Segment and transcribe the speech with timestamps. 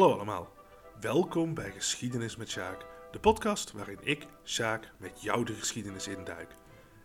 [0.00, 0.52] Hallo allemaal,
[1.00, 6.54] welkom bij Geschiedenis met Sjaak, de podcast waarin ik, Sjaak, met jou de geschiedenis induik.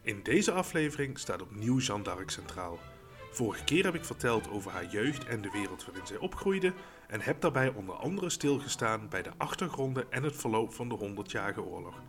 [0.02, 2.80] In deze aflevering staat opnieuw Jeanne d'Arc centraal.
[3.32, 6.74] Vorige keer heb ik verteld over haar jeugd en de wereld waarin zij opgroeide
[7.08, 11.64] en heb daarbij onder andere stilgestaan bij de achtergronden en het verloop van de 100-jarige
[11.64, 12.02] oorlog.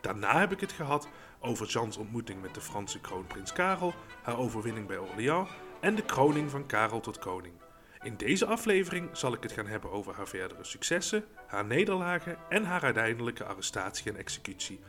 [0.00, 1.08] Daarna heb ik het gehad
[1.40, 6.50] over Jeanne's ontmoeting met de Franse kroonprins Karel, haar overwinning bij Orléans en de kroning
[6.50, 7.63] van Karel tot koning.
[8.04, 12.64] In deze aflevering zal ik het gaan hebben over haar verdere successen, haar nederlagen en
[12.64, 14.80] haar uiteindelijke arrestatie en executie.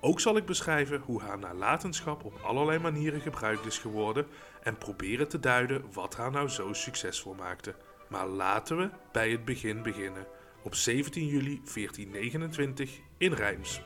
[0.00, 4.26] Ook zal ik beschrijven hoe haar nalatenschap op allerlei manieren gebruikt is geworden
[4.62, 7.74] en proberen te duiden wat haar nou zo succesvol maakte.
[8.08, 10.26] Maar laten we bij het begin beginnen,
[10.62, 13.82] op 17 juli 1429 in Reims.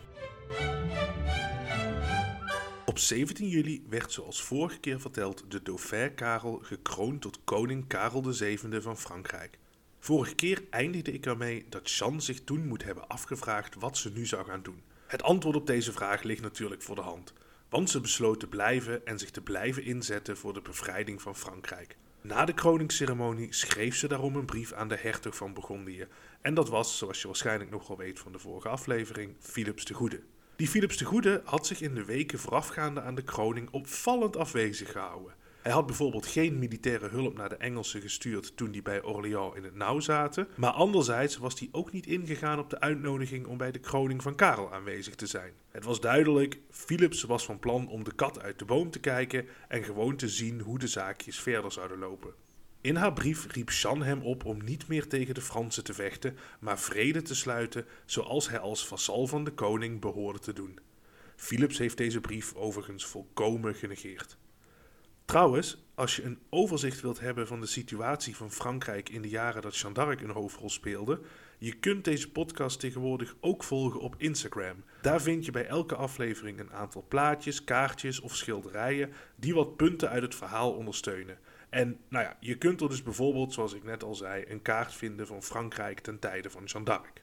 [2.92, 8.22] Op 17 juli werd zoals vorige keer verteld de dauphin Karel gekroond tot koning Karel
[8.22, 9.58] VII van Frankrijk.
[9.98, 14.26] Vorige keer eindigde ik ermee dat Jeanne zich toen moet hebben afgevraagd wat ze nu
[14.26, 14.82] zou gaan doen.
[15.06, 17.32] Het antwoord op deze vraag ligt natuurlijk voor de hand,
[17.68, 21.96] want ze besloot te blijven en zich te blijven inzetten voor de bevrijding van Frankrijk.
[22.20, 26.06] Na de kroningsceremonie schreef ze daarom een brief aan de hertog van Burgondië
[26.40, 29.94] en dat was, zoals je waarschijnlijk nog wel weet van de vorige aflevering, Philips de
[29.94, 30.20] Goede.
[30.62, 34.92] Die Philips de Goede had zich in de weken voorafgaande aan de kroning opvallend afwezig
[34.92, 35.34] gehouden.
[35.62, 39.64] Hij had bijvoorbeeld geen militaire hulp naar de Engelsen gestuurd toen die bij Orléans in
[39.64, 43.72] het nauw zaten, maar anderzijds was hij ook niet ingegaan op de uitnodiging om bij
[43.72, 45.52] de kroning van Karel aanwezig te zijn.
[45.70, 49.46] Het was duidelijk, Philips was van plan om de kat uit de boom te kijken
[49.68, 52.41] en gewoon te zien hoe de zaakjes verder zouden lopen.
[52.82, 56.36] In haar brief riep Jeanne hem op om niet meer tegen de Fransen te vechten,
[56.60, 60.78] maar vrede te sluiten, zoals hij als vazal van de koning behoorde te doen.
[61.36, 64.36] Philips heeft deze brief overigens volkomen genegeerd.
[65.24, 69.62] Trouwens, als je een overzicht wilt hebben van de situatie van Frankrijk in de jaren
[69.62, 71.20] dat Jeanne d'Arc een hoofdrol speelde,
[71.58, 74.84] je kunt deze podcast tegenwoordig ook volgen op Instagram.
[75.02, 80.08] Daar vind je bij elke aflevering een aantal plaatjes, kaartjes of schilderijen die wat punten
[80.08, 81.38] uit het verhaal ondersteunen.
[81.72, 84.94] En nou ja, je kunt er dus bijvoorbeeld, zoals ik net al zei, een kaart
[84.94, 87.22] vinden van Frankrijk ten tijde van Jeanne d'Arc.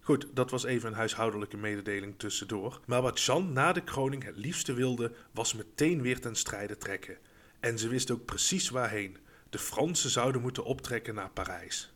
[0.00, 2.80] Goed, dat was even een huishoudelijke mededeling tussendoor.
[2.86, 7.18] Maar wat Jeanne na de kroning het liefste wilde, was meteen weer ten strijde trekken.
[7.60, 9.16] En ze wist ook precies waarheen.
[9.48, 11.94] De Fransen zouden moeten optrekken naar Parijs.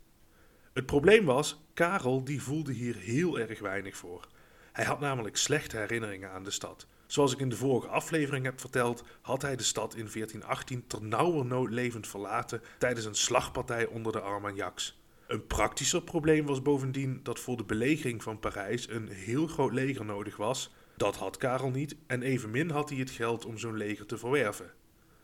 [0.72, 4.28] Het probleem was, Karel die voelde hier heel erg weinig voor.
[4.75, 6.87] Hij had namelijk slechte herinneringen aan de stad.
[7.07, 11.71] Zoals ik in de vorige aflevering heb verteld, had hij de stad in 1418 ternauwernood
[11.71, 15.01] levend verlaten tijdens een slagpartij onder de Armagnacs.
[15.27, 20.05] Een praktischer probleem was bovendien dat voor de belegering van Parijs een heel groot leger
[20.05, 20.75] nodig was.
[20.97, 24.73] Dat had Karel niet en evenmin had hij het geld om zo'n leger te verwerven.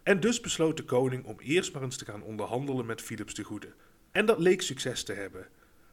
[0.03, 3.43] En dus besloot de koning om eerst maar eens te gaan onderhandelen met Philips de
[3.43, 3.73] Goede.
[4.13, 5.49] En dat leek succes te hebben.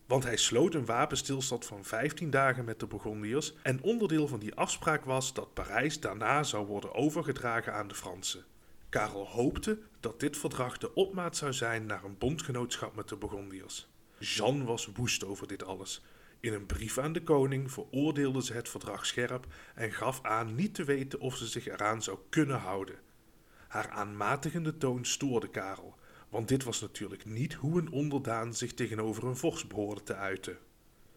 [0.07, 4.55] Want hij sloot een wapenstilstand van 15 dagen met de Burgondiërs en onderdeel van die
[4.55, 8.45] afspraak was dat Parijs daarna zou worden overgedragen aan de Fransen.
[8.89, 13.87] Karel hoopte dat dit verdrag de opmaat zou zijn naar een bondgenootschap met de Burgondiërs.
[14.19, 16.03] Jeanne was woest over dit alles.
[16.39, 20.73] In een brief aan de koning veroordeelde ze het verdrag scherp en gaf aan niet
[20.73, 22.95] te weten of ze zich eraan zou kunnen houden.
[23.67, 25.95] Haar aanmatigende toon stoorde Karel
[26.37, 30.57] want dit was natuurlijk niet hoe een onderdaan zich tegenover een vorst behoorde te uiten.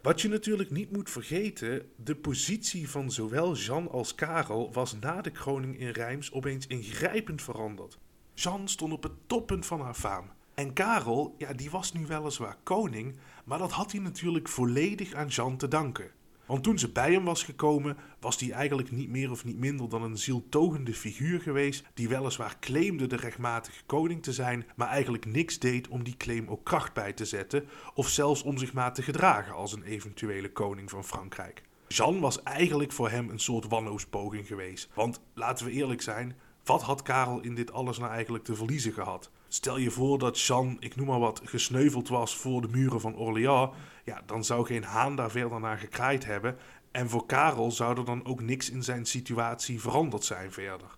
[0.02, 5.20] Wat je natuurlijk niet moet vergeten, de positie van zowel Jean als Karel was na
[5.20, 7.98] de kroning in Reims opeens ingrijpend veranderd.
[8.34, 10.30] Jean stond op het toppunt van haar faam.
[10.54, 15.28] En Karel, ja, die was nu weliswaar koning, maar dat had hij natuurlijk volledig aan
[15.28, 16.10] Jean te danken.
[16.50, 19.88] Want toen ze bij hem was gekomen, was hij eigenlijk niet meer of niet minder
[19.88, 25.26] dan een zieltogende figuur geweest, die weliswaar claimde de rechtmatige koning te zijn, maar eigenlijk
[25.26, 28.94] niks deed om die claim ook kracht bij te zetten, of zelfs om zich maar
[28.94, 31.62] te gedragen als een eventuele koning van Frankrijk.
[31.88, 34.88] Jean was eigenlijk voor hem een soort wanhoopspoging geweest.
[34.94, 38.92] Want laten we eerlijk zijn, wat had Karel in dit alles nou eigenlijk te verliezen
[38.92, 39.30] gehad?
[39.52, 43.16] Stel je voor dat Jean, ik noem maar wat, gesneuveld was voor de muren van
[43.16, 43.76] Orléans.
[44.04, 46.56] Ja, dan zou geen haan daar verder naar gekraaid hebben.
[46.90, 50.96] En voor Karel zou er dan ook niks in zijn situatie veranderd zijn verder.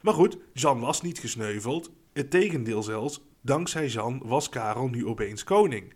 [0.00, 1.90] Maar goed, Jean was niet gesneuveld.
[2.12, 5.94] Het tegendeel zelfs, dankzij Jean was Karel nu opeens koning.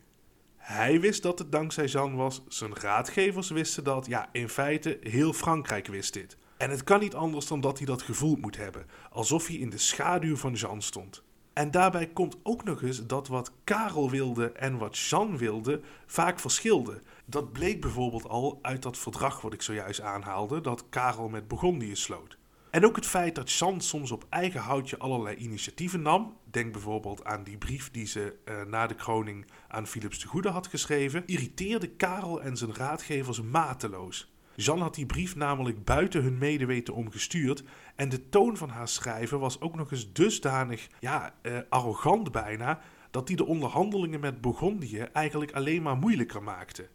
[0.57, 5.33] Hij wist dat het dankzij Jean was, zijn raadgevers wisten dat, ja, in feite heel
[5.33, 6.37] Frankrijk wist dit.
[6.57, 9.71] En het kan niet anders dan dat hij dat gevoeld moet hebben, alsof hij in
[9.71, 11.27] de schaduw van Jean stond.
[11.59, 16.39] En daarbij komt ook nog eens dat wat Karel wilde en wat Jean wilde vaak
[16.41, 17.01] verschilde.
[17.25, 21.97] Dat bleek bijvoorbeeld al uit dat verdrag wat ik zojuist aanhaalde, dat Karel met Burgondië
[21.97, 22.39] sloot.
[22.71, 26.37] En ook het feit dat Jeanne soms op eigen houtje allerlei initiatieven nam.
[26.51, 30.49] Denk bijvoorbeeld aan die brief die ze uh, na de kroning aan Philips de Goede
[30.49, 31.23] had geschreven.
[31.27, 34.33] Irriteerde Karel en zijn raadgevers mateloos.
[34.65, 37.65] Jeanne had die brief namelijk buiten hun medeweten omgestuurd.
[37.99, 42.81] En de toon van haar schrijven was ook nog eens dusdanig, ja, uh, arrogant bijna.
[43.11, 46.89] Dat die de onderhandelingen met Bourgondië eigenlijk alleen maar moeilijker maakte.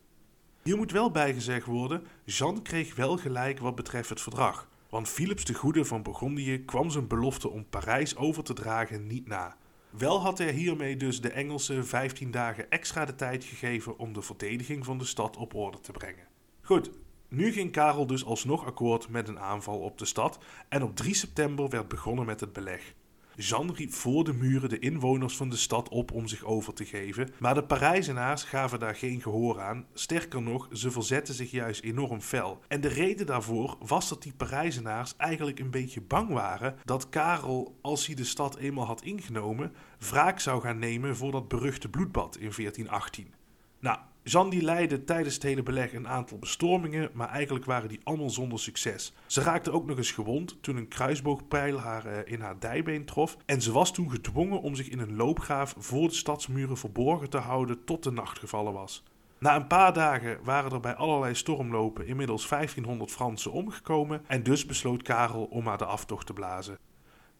[0.62, 4.70] Hier moet wel bijgezegd worden: Jeanne kreeg wel gelijk wat betreft het verdrag.
[4.90, 9.28] Want Philips de Goede van Bourgondië kwam zijn belofte om Parijs over te dragen niet
[9.28, 9.58] na.
[9.90, 14.22] Wel had hij hiermee dus de Engelsen 15 dagen extra de tijd gegeven om de
[14.22, 16.28] verdediging van de stad op orde te brengen.
[16.62, 16.92] Goed,
[17.34, 20.38] nu ging Karel dus alsnog akkoord met een aanval op de stad
[20.70, 22.94] en op 3 september werd begonnen met het beleg.
[23.36, 26.86] Jean riep voor de muren de inwoners van de stad op om zich over te
[26.86, 29.86] geven, maar de Parijzenaars gaven daar geen gehoor aan.
[29.94, 32.60] Sterker nog, ze verzetten zich juist enorm fel.
[32.68, 37.78] En de reden daarvoor was dat die Parijzenaars eigenlijk een beetje bang waren dat Karel,
[37.82, 42.36] als hij de stad eenmaal had ingenomen, wraak zou gaan nemen voor dat beruchte bloedbad
[42.36, 43.34] in 1418.
[43.80, 48.00] Nou, Jean die leidde tijdens het hele beleg een aantal bestormingen, maar eigenlijk waren die
[48.04, 49.14] allemaal zonder succes.
[49.26, 53.38] Ze raakte ook nog eens gewond toen een kruisboogpijl haar uh, in haar dijbeen trof
[53.46, 57.38] en ze was toen gedwongen om zich in een loopgraaf voor de stadsmuren verborgen te
[57.38, 59.04] houden tot de nacht gevallen was.
[59.38, 64.66] Na een paar dagen waren er bij allerlei stormlopen inmiddels 1500 Fransen omgekomen en dus
[64.66, 66.78] besloot Karel om haar de aftocht te blazen.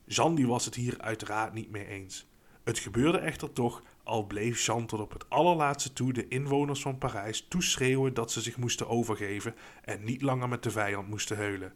[0.06, 2.26] Jean die was het hier uiteraard niet mee eens.
[2.64, 6.98] Het gebeurde echter toch al bleef Jean tot op het allerlaatste toe de inwoners van
[6.98, 11.74] Parijs toeschreeuwen dat ze zich moesten overgeven en niet langer met de vijand moesten heulen.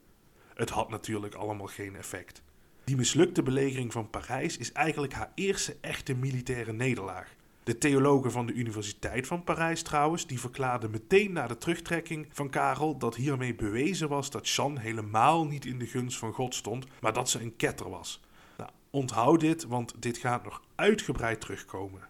[0.54, 2.42] Het had natuurlijk allemaal geen effect.
[2.84, 7.36] Die mislukte belegering van Parijs is eigenlijk haar eerste echte militaire nederlaag.
[7.64, 12.50] De theologen van de Universiteit van Parijs trouwens, die verklaarden meteen na de terugtrekking van
[12.50, 16.86] Karel dat hiermee bewezen was dat Jeanne helemaal niet in de gunst van God stond,
[17.02, 18.22] maar dat ze een ketter was.
[18.58, 22.02] Nou, onthoud dit, want dit gaat nog uitgebreid terugkomen.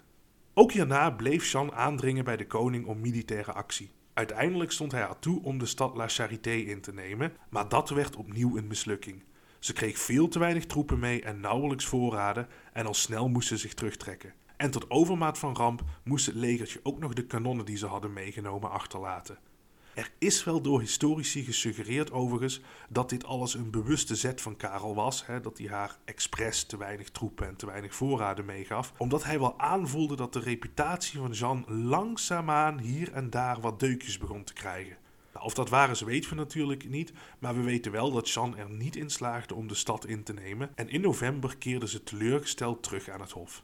[0.60, 3.92] Ook hierna bleef Jean aandringen bij de koning om militaire actie.
[4.14, 7.90] Uiteindelijk stond hij haar toe om de stad La Charité in te nemen, maar dat
[7.90, 9.24] werd opnieuw een mislukking.
[9.60, 13.58] Ze kreeg veel te weinig troepen mee en nauwelijks voorraden en al snel moest ze
[13.58, 14.34] zich terugtrekken.
[14.56, 18.14] En tot overmaat van ramp moest het legertje ook nog de kanonnen die ze hadden
[18.14, 19.38] meegenomen achterlaten.
[19.98, 24.96] Er is wel door historici gesuggereerd overigens dat dit alles een bewuste zet van Karel
[24.96, 25.26] was.
[25.26, 28.94] Hè, dat hij haar expres te weinig troepen en te weinig voorraden meegaf.
[28.98, 34.18] Omdat hij wel aanvoelde dat de reputatie van Jean langzaamaan hier en daar wat deukjes
[34.18, 34.98] begon te krijgen.
[35.34, 37.14] Nou, of dat waar is, weten we natuurlijk niet.
[37.40, 40.34] Maar we weten wel dat Jean er niet in slaagde om de stad in te
[40.34, 40.72] nemen.
[40.76, 43.64] En in november keerde ze teleurgesteld terug aan het hof.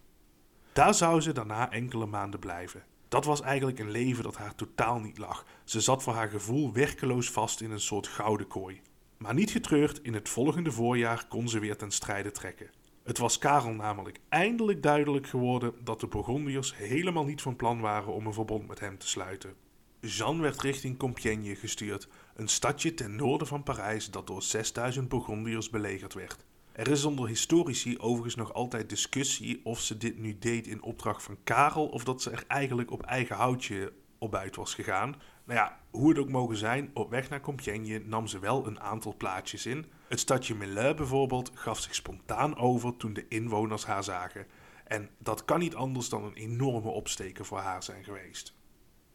[0.71, 2.83] Daar zou ze daarna enkele maanden blijven.
[3.13, 5.45] Dat was eigenlijk een leven dat haar totaal niet lag.
[5.63, 8.81] Ze zat voor haar gevoel werkeloos vast in een soort gouden kooi.
[9.17, 12.69] Maar niet getreurd, in het volgende voorjaar kon ze weer ten strijde trekken.
[13.03, 18.13] Het was Karel namelijk eindelijk duidelijk geworden dat de Burgondiërs helemaal niet van plan waren
[18.13, 19.53] om een verbond met hem te sluiten.
[19.99, 25.69] Jean werd richting Compiègne gestuurd, een stadje ten noorden van Parijs dat door 6000 Burgondiërs
[25.69, 26.45] belegerd werd.
[26.73, 31.23] Er is onder historici overigens nog altijd discussie of ze dit nu deed in opdracht
[31.23, 35.15] van Karel of dat ze er eigenlijk op eigen houtje op uit was gegaan.
[35.43, 38.79] Nou ja, hoe het ook mogen zijn, op weg naar Compiègne nam ze wel een
[38.79, 39.85] aantal plaatjes in.
[40.07, 44.45] Het stadje Melun bijvoorbeeld gaf zich spontaan over toen de inwoners haar zagen.
[44.83, 48.55] En dat kan niet anders dan een enorme opsteken voor haar zijn geweest.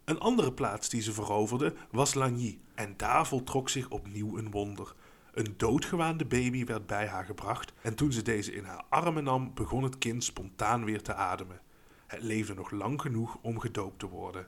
[0.05, 4.95] Een andere plaats die ze veroverde was Lagny en daar voltrok zich opnieuw een wonder.
[5.39, 9.51] Een doodgewaande baby werd bij haar gebracht en toen ze deze in haar armen nam,
[9.55, 11.61] begon het kind spontaan weer te ademen.
[12.07, 14.47] Het leefde nog lang genoeg om gedoopt te worden.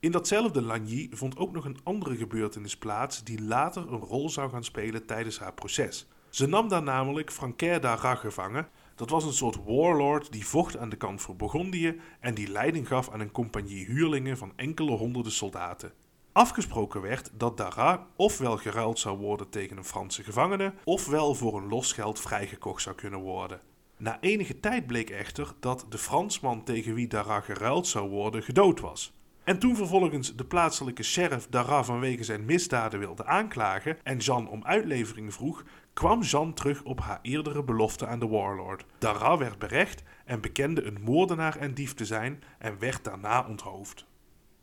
[0.00, 4.50] In datzelfde Lagny vond ook nog een andere gebeurtenis plaats die later een rol zou
[4.50, 6.08] gaan spelen tijdens haar proces.
[6.30, 8.68] Ze nam daar namelijk Francaire d'Arras gevangen.
[8.94, 12.88] Dat was een soort warlord die vocht aan de kant voor Burgondië en die leiding
[12.88, 15.92] gaf aan een compagnie huurlingen van enkele honderden soldaten.
[16.32, 21.68] Afgesproken werd dat Dara ofwel geruild zou worden tegen een Franse gevangene, ofwel voor een
[21.68, 23.60] losgeld vrijgekocht zou kunnen worden.
[23.96, 28.80] Na enige tijd bleek echter dat de Fransman tegen wie Dara geruild zou worden gedood
[28.80, 29.12] was.
[29.44, 34.64] En toen vervolgens de plaatselijke sheriff Dara vanwege zijn misdaden wilde aanklagen en Jean om
[34.64, 38.84] uitlevering vroeg, kwam Jean terug op haar eerdere belofte aan de warlord.
[38.98, 44.06] Dara werd berecht en bekende een moordenaar en dief te zijn en werd daarna onthoofd.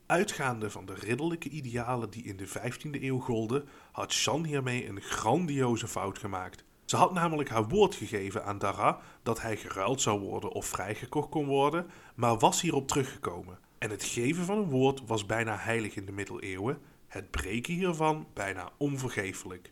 [0.10, 5.02] Uitgaande van de ridderlijke idealen die in de 15e eeuw golden, had Jeanne hiermee een
[5.02, 6.64] grandioze fout gemaakt.
[6.86, 11.30] Ze had namelijk haar woord gegeven aan Dara dat hij geruild zou worden of vrijgekocht
[11.30, 13.60] kon worden, maar was hierop teruggekomen.
[13.78, 18.28] En het geven van een woord was bijna heilig in de middeleeuwen, het breken hiervan
[18.34, 19.72] bijna onvergeeflijk.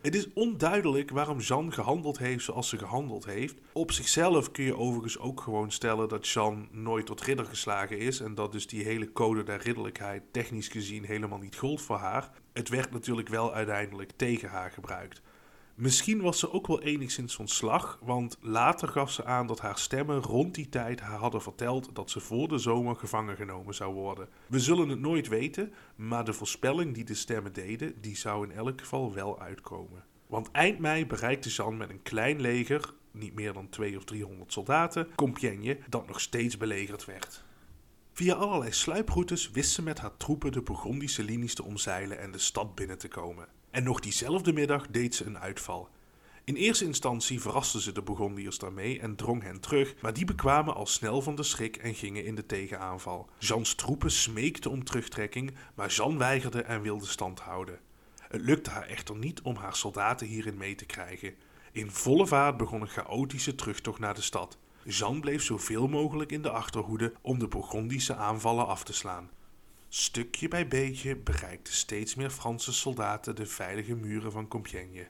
[0.00, 3.60] Het is onduidelijk waarom Jeanne gehandeld heeft zoals ze gehandeld heeft.
[3.72, 8.20] Op zichzelf kun je overigens ook gewoon stellen dat Jeanne nooit tot ridder geslagen is.
[8.20, 12.30] En dat dus die hele code der ridderlijkheid technisch gezien helemaal niet gold voor haar.
[12.52, 15.22] Het werd natuurlijk wel uiteindelijk tegen haar gebruikt.
[15.76, 19.78] Misschien was ze ook wel enigszins van slag, want later gaf ze aan dat haar
[19.78, 23.94] stemmen rond die tijd haar hadden verteld dat ze voor de zomer gevangen genomen zou
[23.94, 24.28] worden.
[24.46, 28.56] We zullen het nooit weten, maar de voorspelling die de stemmen deden, die zou in
[28.56, 30.04] elk geval wel uitkomen.
[30.26, 34.52] Want eind mei bereikte Jean met een klein leger, niet meer dan 200 of 300
[34.52, 37.44] soldaten, Compiègne, dat nog steeds belegerd werd.
[38.12, 42.38] Via allerlei sluiproutes wist ze met haar troepen de Burgondische linies te omzeilen en de
[42.38, 43.48] stad binnen te komen.
[43.76, 45.88] En nog diezelfde middag deed ze een uitval.
[46.44, 50.74] In eerste instantie verraste ze de Burgondiërs daarmee en drong hen terug, maar die bekwamen
[50.74, 53.28] al snel van de schrik en gingen in de tegenaanval.
[53.38, 57.78] Jeans troepen smeekten om terugtrekking, maar Jean weigerde en wilde stand houden.
[58.28, 61.34] Het lukte haar echter niet om haar soldaten hierin mee te krijgen.
[61.72, 64.58] In volle vaart begon een chaotische terugtocht naar de stad.
[64.84, 69.30] Jean bleef zoveel mogelijk in de achterhoede om de Burgondische aanvallen af te slaan.
[69.98, 75.08] Stukje bij beetje bereikten steeds meer Franse soldaten de veilige muren van Compiègne.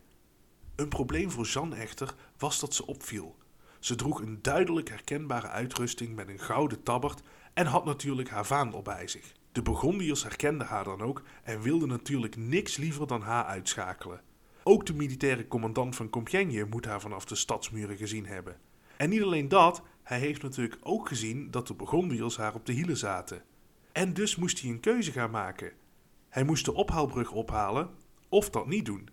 [0.77, 3.37] Een probleem voor Jeanne echter was dat ze opviel.
[3.79, 7.23] Ze droeg een duidelijk herkenbare uitrusting met een gouden tabbert
[7.55, 9.33] en had natuurlijk haar vaandel bij zich.
[9.53, 14.21] De Burgondiërs herkenden haar dan ook en wilden natuurlijk niks liever dan haar uitschakelen.
[14.63, 18.57] Ook de militaire commandant van Compiègne moet haar vanaf de stadsmuren gezien hebben.
[18.97, 22.73] En niet alleen dat, hij heeft natuurlijk ook gezien dat de Burgondiërs haar op de
[22.73, 23.43] hielen zaten.
[23.97, 25.73] En dus moest hij een keuze gaan maken.
[26.29, 27.91] Hij moest de ophaalbrug ophalen
[28.29, 29.09] of dat niet doen.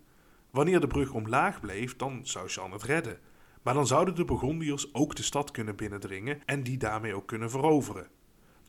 [0.50, 3.20] Wanneer de brug omlaag bleef, dan zou Jean het redden.
[3.62, 7.50] Maar dan zouden de Burgondiërs ook de stad kunnen binnendringen en die daarmee ook kunnen
[7.50, 8.08] veroveren.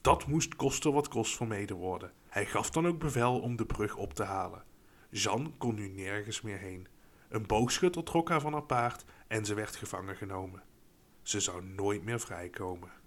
[0.00, 2.12] Dat moest kosten wat kost vermeden worden.
[2.28, 4.64] Hij gaf dan ook bevel om de brug op te halen.
[5.10, 6.86] Jean kon nu nergens meer heen.
[7.28, 10.62] Een boogschutter trok haar van haar paard en ze werd gevangen genomen.
[11.22, 13.02] Ze zou nooit meer vrijkomen.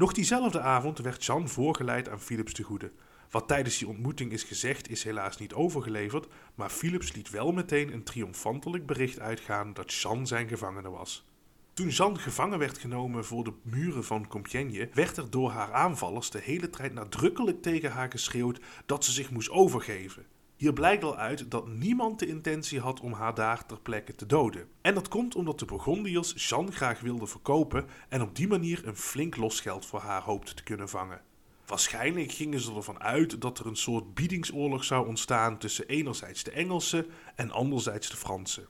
[0.00, 2.92] Nog diezelfde avond werd Jean voorgeleid aan Philips de Goede.
[3.30, 7.92] Wat tijdens die ontmoeting is gezegd is helaas niet overgeleverd, maar Philips liet wel meteen
[7.92, 11.26] een triomfantelijk bericht uitgaan dat Jean zijn gevangene was.
[11.72, 16.30] Toen Jean gevangen werd genomen voor de muren van Compiègne, werd er door haar aanvallers
[16.30, 20.26] de hele tijd nadrukkelijk tegen haar geschreeuwd dat ze zich moest overgeven.
[20.60, 24.26] Hier blijkt al uit dat niemand de intentie had om haar daar ter plekke te
[24.26, 24.68] doden.
[24.80, 28.96] En dat komt omdat de Burgondiërs Jeanne graag wilden verkopen en op die manier een
[28.96, 31.20] flink losgeld voor haar hoopten te kunnen vangen.
[31.66, 36.50] Waarschijnlijk gingen ze ervan uit dat er een soort biedingsoorlog zou ontstaan tussen enerzijds de
[36.50, 38.66] Engelsen en anderzijds de Fransen.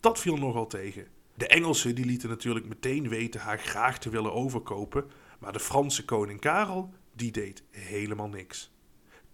[0.00, 1.06] Dat viel nogal tegen.
[1.34, 6.04] De Engelsen die lieten natuurlijk meteen weten haar graag te willen overkopen, maar de Franse
[6.04, 8.73] koning Karel die deed helemaal niks.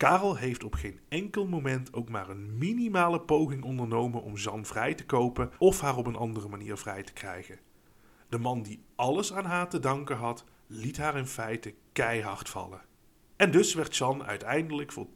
[0.01, 4.95] Karel heeft op geen enkel moment ook maar een minimale poging ondernomen om Jeanne vrij
[4.95, 7.59] te kopen of haar op een andere manier vrij te krijgen.
[8.29, 12.81] De man die alles aan haar te danken had, liet haar in feite keihard vallen.
[13.37, 15.07] En dus werd Jeanne uiteindelijk voor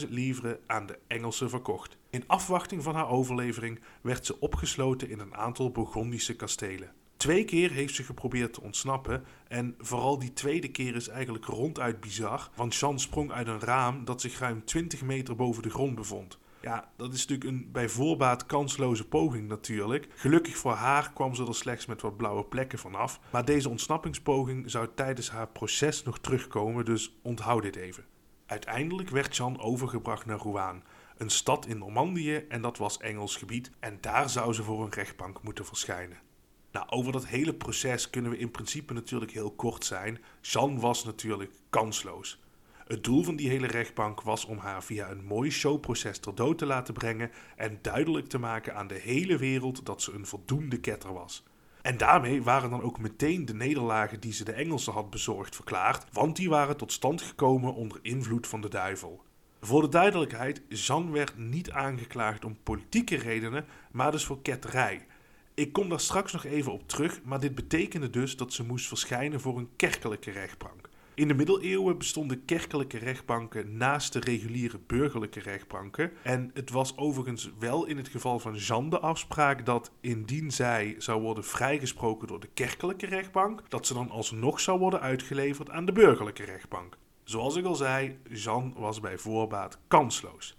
[0.00, 1.98] 10.000 livres aan de Engelsen verkocht.
[2.10, 6.92] In afwachting van haar overlevering werd ze opgesloten in een aantal Burgondische kastelen.
[7.22, 12.00] Twee keer heeft ze geprobeerd te ontsnappen en vooral die tweede keer is eigenlijk ronduit
[12.00, 15.94] bizar, want Jean sprong uit een raam dat zich ruim 20 meter boven de grond
[15.94, 16.38] bevond.
[16.60, 20.08] Ja, dat is natuurlijk een bij voorbaat kansloze poging natuurlijk.
[20.14, 24.70] Gelukkig voor haar kwam ze er slechts met wat blauwe plekken vanaf, maar deze ontsnappingspoging
[24.70, 28.04] zou tijdens haar proces nog terugkomen, dus onthoud dit even.
[28.46, 30.82] Uiteindelijk werd Jean overgebracht naar Rouen,
[31.16, 34.92] een stad in Normandië en dat was Engels gebied en daar zou ze voor een
[34.92, 36.30] rechtbank moeten verschijnen.
[36.72, 40.18] Nou, over dat hele proces kunnen we in principe natuurlijk heel kort zijn.
[40.40, 42.40] Jeanne was natuurlijk kansloos.
[42.86, 46.58] Het doel van die hele rechtbank was om haar via een mooi showproces ter dood
[46.58, 50.80] te laten brengen en duidelijk te maken aan de hele wereld dat ze een voldoende
[50.80, 51.44] ketter was.
[51.82, 56.06] En daarmee waren dan ook meteen de nederlagen die ze de Engelsen had bezorgd verklaard,
[56.12, 59.22] want die waren tot stand gekomen onder invloed van de duivel.
[59.60, 65.06] Voor de duidelijkheid, Jeanne werd niet aangeklaagd om politieke redenen, maar dus voor ketterij.
[65.54, 68.88] Ik kom daar straks nog even op terug, maar dit betekende dus dat ze moest
[68.88, 70.88] verschijnen voor een kerkelijke rechtbank.
[71.14, 76.12] In de middeleeuwen bestonden kerkelijke rechtbanken naast de reguliere burgerlijke rechtbanken.
[76.22, 80.94] En het was overigens wel in het geval van Jeanne de afspraak dat indien zij
[80.98, 85.84] zou worden vrijgesproken door de kerkelijke rechtbank, dat ze dan alsnog zou worden uitgeleverd aan
[85.84, 86.96] de burgerlijke rechtbank.
[87.24, 90.56] Zoals ik al zei, Jeanne was bij voorbaat kansloos.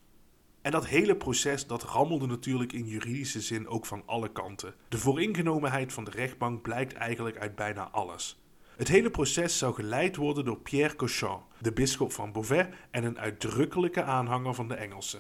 [0.64, 4.74] En dat hele proces dat rammelde natuurlijk in juridische zin ook van alle kanten.
[4.90, 8.42] De vooringenomenheid van de rechtbank blijkt eigenlijk uit bijna alles.
[8.78, 13.20] Het hele proces zou geleid worden door Pierre Cochon, de bisschop van Beauvais en een
[13.20, 15.20] uitdrukkelijke aanhanger van de Engelsen.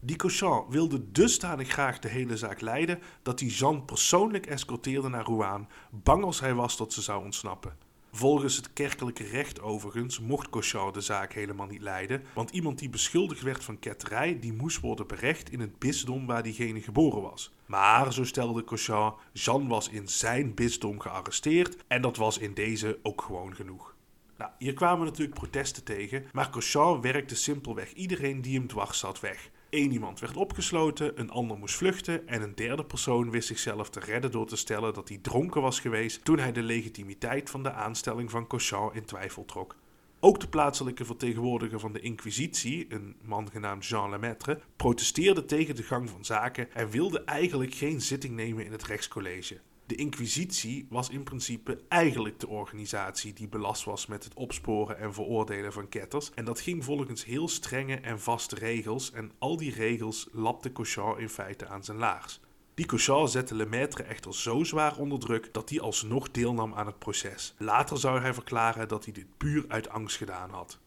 [0.00, 5.24] Die Cochin wilde dusdanig graag de hele zaak leiden dat hij Jeanne persoonlijk escorteerde naar
[5.24, 7.76] Rouen, bang als hij was dat ze zou ontsnappen.
[8.16, 12.88] Volgens het kerkelijke recht overigens mocht Cochin de zaak helemaal niet leiden, want iemand die
[12.88, 17.52] beschuldigd werd van ketterij, die moest worden berecht in het bisdom waar diegene geboren was.
[17.66, 22.98] Maar, zo stelde Cochin, Jean was in zijn bisdom gearresteerd en dat was in deze
[23.02, 23.94] ook gewoon genoeg.
[24.38, 29.20] Nou, hier kwamen natuurlijk protesten tegen, maar Cochin werkte simpelweg iedereen die hem dwars zat
[29.20, 29.50] weg.
[29.74, 34.00] Eén iemand werd opgesloten, een ander moest vluchten en een derde persoon wist zichzelf te
[34.00, 37.72] redden door te stellen dat hij dronken was geweest toen hij de legitimiteit van de
[37.72, 39.76] aanstelling van Cochin in twijfel trok.
[40.20, 45.82] Ook de plaatselijke vertegenwoordiger van de Inquisitie, een man genaamd Jean Lemaitre, protesteerde tegen de
[45.82, 49.60] gang van zaken en wilde eigenlijk geen zitting nemen in het rechtscollege.
[49.86, 55.14] De Inquisitie was in principe eigenlijk de organisatie die belast was met het opsporen en
[55.14, 56.30] veroordelen van ketters.
[56.34, 59.12] En dat ging volgens heel strenge en vaste regels.
[59.12, 62.40] En al die regels lapte Cochin in feite aan zijn laars.
[62.74, 66.98] Die Cochin zette Lemaitre echter zo zwaar onder druk dat hij alsnog deelnam aan het
[66.98, 67.54] proces.
[67.58, 70.78] Later zou hij verklaren dat hij dit puur uit angst gedaan had.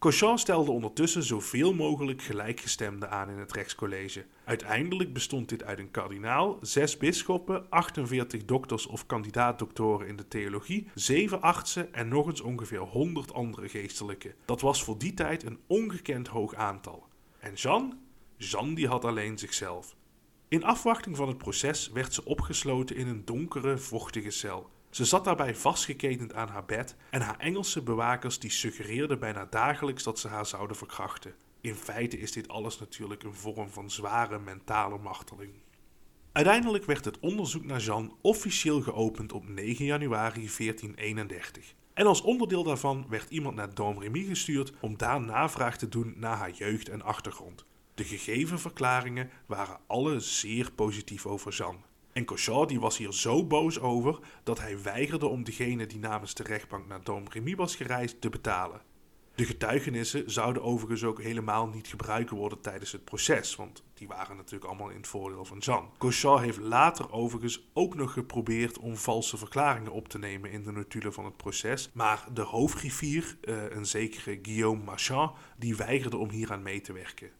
[0.00, 4.24] Cochin stelde ondertussen zoveel mogelijk gelijkgestemden aan in het rechtscollege.
[4.44, 10.86] Uiteindelijk bestond dit uit een kardinaal, zes bisschoppen, 48 dokters of kandidaat-doctoren in de theologie,
[10.94, 14.34] zeven artsen en nog eens ongeveer 100 andere geestelijken.
[14.44, 17.06] Dat was voor die tijd een ongekend hoog aantal.
[17.38, 17.96] En Jeanne?
[18.36, 19.96] Jeanne die had alleen zichzelf.
[20.48, 24.70] In afwachting van het proces werd ze opgesloten in een donkere, vochtige cel.
[24.90, 30.02] Ze zat daarbij vastgeketend aan haar bed en haar Engelse bewakers die suggereerden bijna dagelijks
[30.02, 31.34] dat ze haar zouden verkrachten.
[31.60, 35.52] In feite is dit alles natuurlijk een vorm van zware mentale marteling.
[36.32, 41.74] Uiteindelijk werd het onderzoek naar Jean officieel geopend op 9 januari 1431.
[41.94, 46.36] En als onderdeel daarvan werd iemand naar Domremy gestuurd om daar navraag te doen naar
[46.36, 47.64] haar jeugd en achtergrond.
[47.94, 51.89] De gegeven verklaringen waren alle zeer positief over Jeanne.
[52.20, 56.34] En Cochat die was hier zo boos over dat hij weigerde om degene die namens
[56.34, 58.80] de rechtbank naar Domremy was gereisd te betalen.
[59.34, 64.36] De getuigenissen zouden overigens ook helemaal niet gebruikt worden tijdens het proces, want die waren
[64.36, 65.90] natuurlijk allemaal in het voordeel van Jean.
[65.98, 70.72] Cochat heeft later overigens ook nog geprobeerd om valse verklaringen op te nemen in de
[70.72, 76.30] notulen van het proces, maar de hoofdgriffier, uh, een zekere Guillaume Marchand, die weigerde om
[76.30, 77.39] hieraan mee te werken.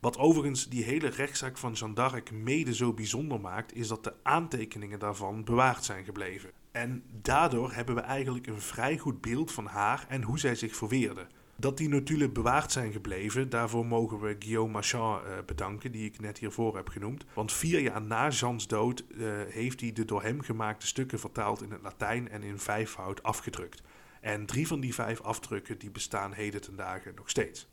[0.00, 4.14] Wat overigens die hele rechtszaak van Jeanne d'Arc mede zo bijzonder maakt, is dat de
[4.22, 6.50] aantekeningen daarvan bewaard zijn gebleven.
[6.72, 10.76] En daardoor hebben we eigenlijk een vrij goed beeld van haar en hoe zij zich
[10.76, 11.26] verweerde.
[11.56, 16.20] Dat die notulen bewaard zijn gebleven, daarvoor mogen we Guillaume Marchand uh, bedanken, die ik
[16.20, 17.24] net hiervoor heb genoemd.
[17.34, 21.62] Want vier jaar na Jeans dood uh, heeft hij de door hem gemaakte stukken vertaald
[21.62, 23.82] in het Latijn en in vijfvoud afgedrukt.
[24.20, 27.68] En drie van die vijf afdrukken die bestaan heden ten dagen nog steeds.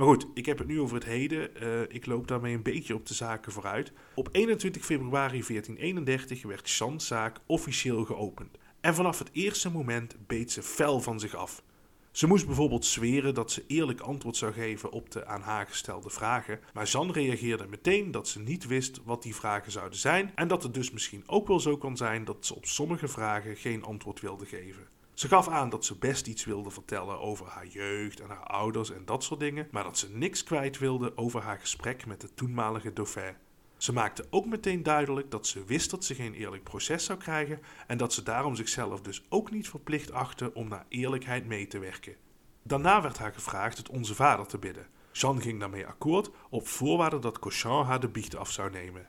[0.00, 1.50] Maar goed, ik heb het nu over het heden.
[1.62, 3.92] Uh, ik loop daarmee een beetje op de zaken vooruit.
[4.14, 8.58] Op 21 februari 1431 werd Jean's zaak officieel geopend.
[8.80, 11.62] En vanaf het eerste moment beet ze fel van zich af.
[12.10, 16.10] Ze moest bijvoorbeeld zweren dat ze eerlijk antwoord zou geven op de aan haar gestelde
[16.10, 20.48] vragen, maar Jeanne reageerde meteen dat ze niet wist wat die vragen zouden zijn en
[20.48, 23.84] dat het dus misschien ook wel zo kan zijn dat ze op sommige vragen geen
[23.84, 24.86] antwoord wilde geven.
[25.20, 28.90] Ze gaf aan dat ze best iets wilde vertellen over haar jeugd en haar ouders
[28.90, 32.34] en dat soort dingen, maar dat ze niks kwijt wilde over haar gesprek met de
[32.34, 33.34] toenmalige dauphin.
[33.76, 37.60] Ze maakte ook meteen duidelijk dat ze wist dat ze geen eerlijk proces zou krijgen
[37.86, 41.78] en dat ze daarom zichzelf dus ook niet verplicht achtte om naar eerlijkheid mee te
[41.78, 42.16] werken.
[42.62, 44.86] Daarna werd haar gevraagd het Onze Vader te bidden.
[45.12, 49.08] Jeanne ging daarmee akkoord op voorwaarde dat Cochin haar de biecht af zou nemen.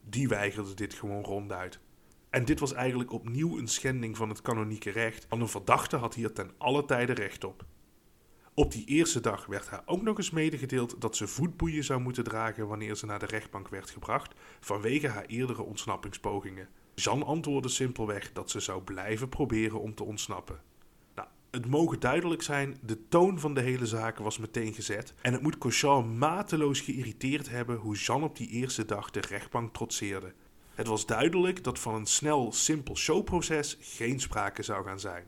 [0.00, 1.80] Die weigerde dit gewoon ronduit.
[2.36, 6.14] En dit was eigenlijk opnieuw een schending van het kanonieke recht, want een verdachte had
[6.14, 7.64] hier ten alle tijde recht op.
[8.54, 12.24] Op die eerste dag werd haar ook nog eens medegedeeld dat ze voetboeien zou moeten
[12.24, 16.68] dragen wanneer ze naar de rechtbank werd gebracht, vanwege haar eerdere ontsnappingspogingen.
[16.94, 20.60] Jeanne antwoordde simpelweg dat ze zou blijven proberen om te ontsnappen.
[21.14, 25.32] Nou, het mogen duidelijk zijn, de toon van de hele zaak was meteen gezet en
[25.32, 30.32] het moet Cochin mateloos geïrriteerd hebben hoe Jeanne op die eerste dag de rechtbank trotseerde.
[30.76, 35.24] Het was duidelijk dat van een snel, simpel showproces geen sprake zou gaan zijn.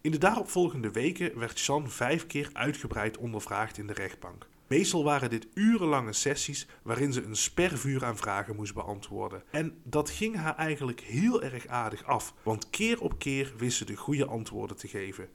[0.00, 4.48] In de daaropvolgende weken werd Jeanne vijf keer uitgebreid ondervraagd in de rechtbank.
[4.66, 9.42] Meestal waren dit urenlange sessies waarin ze een spervuur aan vragen moest beantwoorden.
[9.50, 13.84] En dat ging haar eigenlijk heel erg aardig af, want keer op keer wist ze
[13.84, 15.28] de goede antwoorden te geven.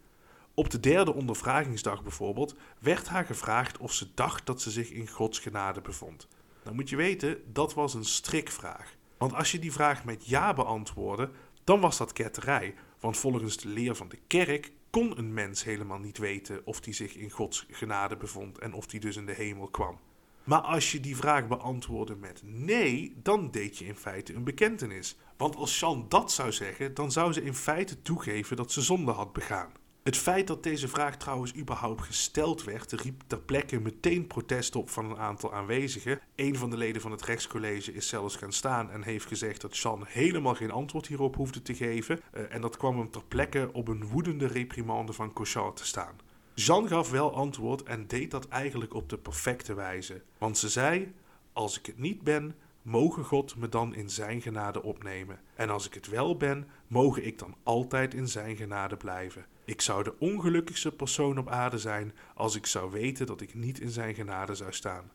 [0.53, 5.07] Op de derde ondervragingsdag bijvoorbeeld werd haar gevraagd of ze dacht dat ze zich in
[5.07, 6.27] Gods genade bevond.
[6.63, 8.97] Dan moet je weten, dat was een strikvraag.
[9.19, 11.29] Want als je die vraag met ja beantwoordde,
[11.63, 12.75] dan was dat ketterij.
[12.99, 16.93] Want volgens de leer van de kerk kon een mens helemaal niet weten of hij
[16.93, 19.99] zich in Gods genade bevond en of hij dus in de hemel kwam.
[20.43, 25.17] Maar als je die vraag beantwoordde met nee, dan deed je in feite een bekentenis.
[25.37, 29.11] Want als Jean dat zou zeggen, dan zou ze in feite toegeven dat ze zonde
[29.11, 29.71] had begaan.
[30.03, 34.89] Het feit dat deze vraag trouwens überhaupt gesteld werd, riep ter plekke meteen protest op
[34.89, 36.19] van een aantal aanwezigen.
[36.35, 39.77] Een van de leden van het rechtscollege is zelfs gaan staan en heeft gezegd dat
[39.77, 42.19] Jean helemaal geen antwoord hierop hoefde te geven.
[42.33, 46.15] Uh, en dat kwam hem ter plekke op een woedende reprimande van Cauchard te staan.
[46.53, 50.21] Jean gaf wel antwoord en deed dat eigenlijk op de perfecte wijze.
[50.37, 51.13] Want ze zei:
[51.53, 55.39] Als ik het niet ben, mogen God me dan in zijn genade opnemen.
[55.55, 59.45] En als ik het wel ben, mogen ik dan altijd in zijn genade blijven.
[59.69, 63.79] Ik zou de ongelukkigste persoon op aarde zijn als ik zou weten dat ik niet
[63.79, 65.11] in zijn genade zou staan.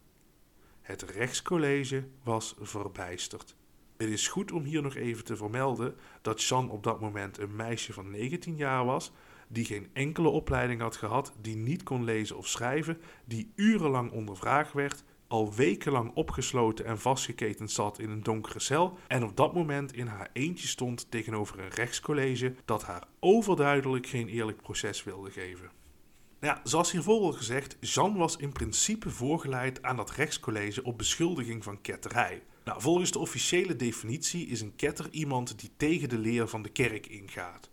[0.80, 3.56] Het rechtscollege was verbijsterd.
[3.96, 7.56] Het is goed om hier nog even te vermelden dat Jean op dat moment een
[7.56, 9.12] meisje van 19 jaar was,
[9.48, 14.72] die geen enkele opleiding had gehad, die niet kon lezen of schrijven, die urenlang ondervraagd
[14.72, 19.92] werd al wekenlang opgesloten en vastgeketend zat in een donkere cel en op dat moment
[19.92, 25.70] in haar eentje stond tegenover een rechtscollege dat haar overduidelijk geen eerlijk proces wilde geven.
[26.40, 31.64] Ja, zoals hiervoor al gezegd, Jean was in principe voorgeleid aan dat rechtscollege op beschuldiging
[31.64, 32.42] van ketterij.
[32.64, 36.68] Nou, volgens de officiële definitie is een ketter iemand die tegen de leer van de
[36.70, 37.70] kerk ingaat.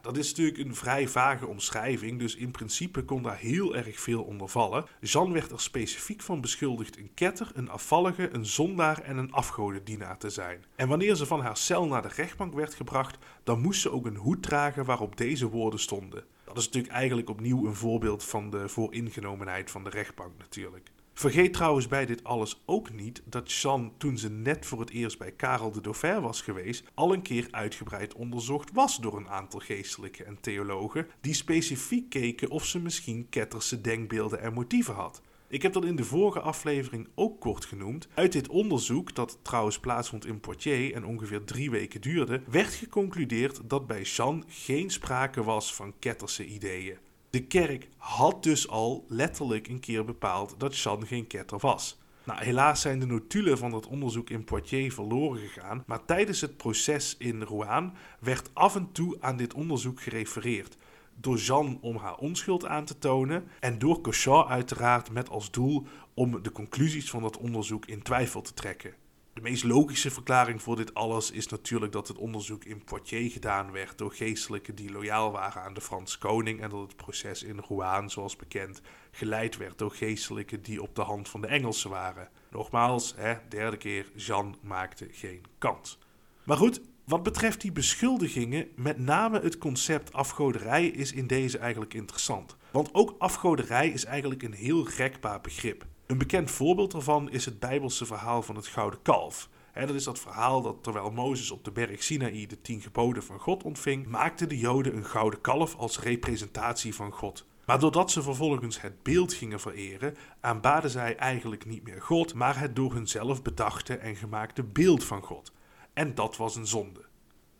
[0.00, 4.22] Dat is natuurlijk een vrij vage omschrijving, dus in principe kon daar heel erg veel
[4.22, 4.84] onder vallen.
[5.00, 10.18] Jeanne werd er specifiek van beschuldigd een ketter, een afvallige, een zondaar en een afgodendienaar
[10.18, 10.64] te zijn.
[10.76, 14.06] En wanneer ze van haar cel naar de rechtbank werd gebracht, dan moest ze ook
[14.06, 16.24] een hoed dragen waarop deze woorden stonden.
[16.44, 20.90] Dat is natuurlijk eigenlijk opnieuw een voorbeeld van de vooringenomenheid van de rechtbank natuurlijk.
[21.14, 25.18] Vergeet trouwens bij dit alles ook niet dat Jeanne, toen ze net voor het eerst
[25.18, 29.60] bij Karel de Dauphin was geweest, al een keer uitgebreid onderzocht was door een aantal
[29.60, 35.22] geestelijken en theologen, die specifiek keken of ze misschien ketterse denkbeelden en motieven had.
[35.48, 38.08] Ik heb dat in de vorige aflevering ook kort genoemd.
[38.14, 43.60] Uit dit onderzoek, dat trouwens plaatsvond in Poitiers en ongeveer drie weken duurde, werd geconcludeerd
[43.64, 46.98] dat bij Jeanne geen sprake was van ketterse ideeën.
[47.30, 51.98] De kerk had dus al letterlijk een keer bepaald dat Jean geen ketter was.
[52.24, 56.56] Nou, helaas zijn de notulen van dat onderzoek in Poitiers verloren gegaan, maar tijdens het
[56.56, 60.76] proces in Rouen werd af en toe aan dit onderzoek gerefereerd.
[61.14, 65.86] Door Jeanne om haar onschuld aan te tonen en door Cauchard uiteraard met als doel
[66.14, 68.94] om de conclusies van dat onderzoek in twijfel te trekken.
[69.32, 73.72] De meest logische verklaring voor dit alles is natuurlijk dat het onderzoek in Poitiers gedaan
[73.72, 77.58] werd door geestelijken die loyaal waren aan de Franse koning en dat het proces in
[77.58, 82.28] Rouen, zoals bekend, geleid werd door geestelijken die op de hand van de Engelsen waren.
[82.50, 85.98] Nogmaals, hè, derde keer, Jean maakte geen kans.
[86.44, 91.94] Maar goed, wat betreft die beschuldigingen, met name het concept afgoderij is in deze eigenlijk
[91.94, 92.56] interessant.
[92.70, 95.86] Want ook afgoderij is eigenlijk een heel rekbaar begrip.
[96.10, 99.48] Een bekend voorbeeld daarvan is het Bijbelse verhaal van het gouden kalf.
[99.74, 103.38] dat is dat verhaal dat terwijl Mozes op de berg Sinaï de tien geboden van
[103.38, 107.46] God ontving, maakten de Joden een gouden kalf als representatie van God.
[107.66, 112.58] Maar doordat ze vervolgens het beeld gingen vereren, aanbaden zij eigenlijk niet meer God, maar
[112.58, 115.52] het door hunzelf bedachte en gemaakte beeld van God.
[115.92, 117.04] En dat was een zonde.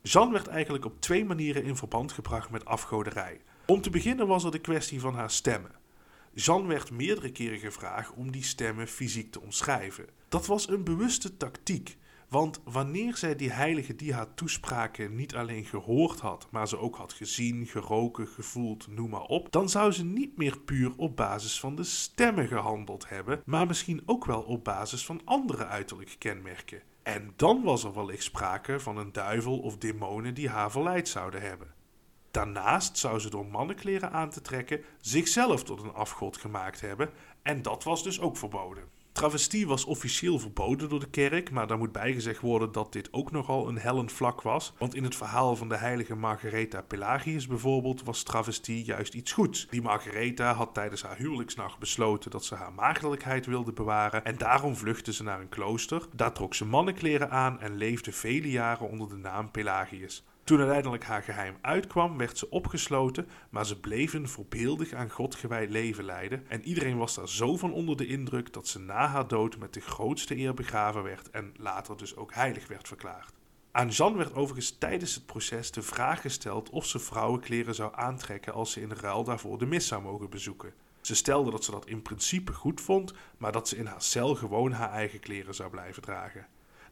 [0.02, 3.40] Jeanne werd eigenlijk op twee manieren in verband gebracht met afgoderij.
[3.66, 5.79] Om te beginnen was er de kwestie van haar stemmen.
[6.34, 10.06] Jean werd meerdere keren gevraagd om die stemmen fysiek te omschrijven.
[10.28, 15.64] Dat was een bewuste tactiek, want wanneer zij die heiligen die haar toespraken niet alleen
[15.64, 20.04] gehoord had, maar ze ook had gezien, geroken, gevoeld, noem maar op, dan zou ze
[20.04, 24.64] niet meer puur op basis van de stemmen gehandeld hebben, maar misschien ook wel op
[24.64, 26.82] basis van andere uiterlijke kenmerken.
[27.02, 31.42] En dan was er wellicht sprake van een duivel of demonen die haar verleid zouden
[31.42, 31.74] hebben.
[32.30, 37.10] Daarnaast zou ze door mannenkleren aan te trekken zichzelf tot een afgod gemaakt hebben
[37.42, 38.98] en dat was dus ook verboden.
[39.12, 43.30] Travestie was officieel verboden door de kerk, maar daar moet bijgezegd worden dat dit ook
[43.30, 44.72] nogal een hellend vlak was.
[44.78, 49.66] Want in het verhaal van de heilige Margaretha Pelagius bijvoorbeeld was travestie juist iets goeds.
[49.70, 54.76] Die Margaretha had tijdens haar huwelijksnacht besloten dat ze haar maagdelijkheid wilde bewaren en daarom
[54.76, 56.02] vluchtte ze naar een klooster.
[56.14, 60.24] Daar trok ze mannenkleren aan en leefde vele jaren onder de naam Pelagius.
[60.44, 65.34] Toen uiteindelijk haar geheim uitkwam, werd ze opgesloten, maar ze bleef een voorbeeldig aan God
[65.34, 66.44] gewijd leven leiden.
[66.48, 69.74] En iedereen was daar zo van onder de indruk dat ze na haar dood met
[69.74, 73.32] de grootste eer begraven werd en later dus ook heilig werd verklaard.
[73.72, 78.52] Aan Jeanne werd overigens tijdens het proces de vraag gesteld of ze vrouwenkleren zou aantrekken
[78.52, 80.72] als ze in ruil daarvoor de mis zou mogen bezoeken.
[81.00, 84.34] Ze stelde dat ze dat in principe goed vond, maar dat ze in haar cel
[84.34, 86.46] gewoon haar eigen kleren zou blijven dragen.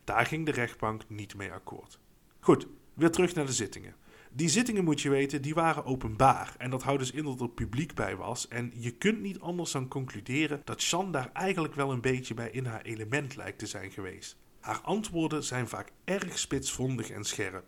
[0.05, 1.99] Daar ging de rechtbank niet mee akkoord.
[2.41, 2.67] Goed,
[2.99, 3.95] Weer terug naar de zittingen.
[4.33, 6.55] Die zittingen, moet je weten, die waren openbaar.
[6.59, 8.49] En dat houdt dus in dat er publiek bij was.
[8.49, 12.51] En je kunt niet anders dan concluderen dat Jeanne daar eigenlijk wel een beetje bij
[12.51, 14.37] in haar element lijkt te zijn geweest.
[14.61, 17.65] Haar antwoorden zijn vaak erg spitsvondig en scherp.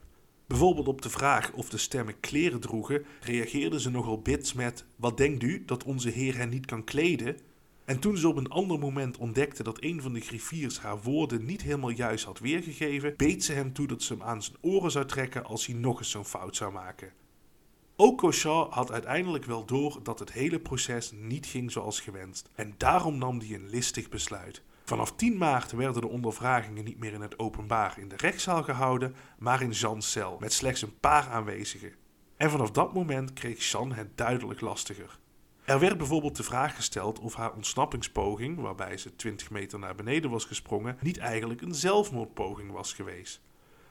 [0.46, 5.16] Bijvoorbeeld op de vraag of de stemmen kleren droegen, reageerde ze nogal bits met: Wat
[5.16, 7.36] denkt u dat onze heer hen niet kan kleden?
[7.90, 11.44] En toen ze op een ander moment ontdekte dat een van de griffiers haar woorden
[11.44, 14.90] niet helemaal juist had weergegeven, beet ze hem toe dat ze hem aan zijn oren
[14.90, 17.12] zou trekken als hij nog eens zo'n fout zou maken.
[17.96, 18.34] Ook
[18.70, 22.50] had uiteindelijk wel door dat het hele proces niet ging zoals gewenst.
[22.54, 24.62] En daarom nam hij een listig besluit.
[24.84, 29.14] Vanaf 10 maart werden de ondervragingen niet meer in het openbaar in de rechtszaal gehouden,
[29.38, 31.92] maar in Jean's cel, met slechts een paar aanwezigen.
[32.36, 35.18] En vanaf dat moment kreeg Jean het duidelijk lastiger.
[35.70, 40.30] Er werd bijvoorbeeld de vraag gesteld of haar ontsnappingspoging, waarbij ze 20 meter naar beneden
[40.30, 43.40] was gesprongen, niet eigenlijk een zelfmoordpoging was geweest.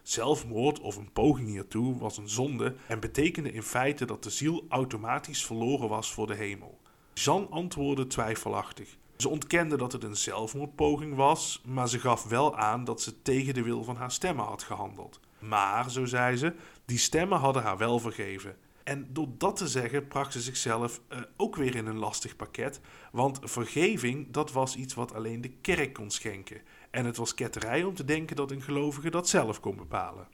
[0.01, 4.65] Zelfmoord of een poging hiertoe was een zonde en betekende in feite dat de ziel
[4.69, 6.79] automatisch verloren was voor de hemel.
[7.13, 8.97] Jean antwoordde twijfelachtig.
[9.17, 13.53] Ze ontkende dat het een zelfmoordpoging was, maar ze gaf wel aan dat ze tegen
[13.53, 15.19] de wil van haar stemmen had gehandeld.
[15.39, 16.53] Maar, zo zei ze,
[16.85, 18.55] die stemmen hadden haar wel vergeven.
[18.89, 22.79] En door dat te zeggen bracht ze zichzelf uh, ook weer in een lastig pakket.
[23.11, 26.61] Want vergeving, dat was iets wat alleen de kerk kon schenken.
[26.91, 30.27] En het was ketterij om te denken dat een gelovige dat zelf kon bepalen.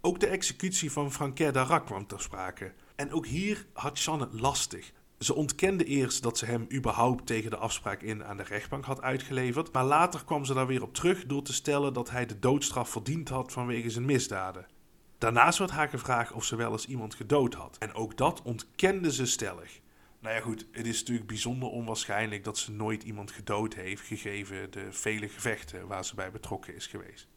[0.00, 2.72] Ook de executie van Franquet d'Arrac kwam ter sprake.
[2.96, 4.92] En ook hier had Jeanne lastig.
[5.18, 9.02] Ze ontkende eerst dat ze hem überhaupt tegen de afspraak in aan de rechtbank had
[9.02, 12.38] uitgeleverd, maar later kwam ze daar weer op terug door te stellen dat hij de
[12.38, 14.66] doodstraf verdiend had vanwege zijn misdaden.
[15.22, 17.76] Daarnaast werd haar gevraagd of ze wel eens iemand gedood had.
[17.78, 19.80] En ook dat ontkende ze stellig.
[20.20, 24.70] Nou ja, goed, het is natuurlijk bijzonder onwaarschijnlijk dat ze nooit iemand gedood heeft, gegeven
[24.70, 27.28] de vele gevechten waar ze bij betrokken is geweest.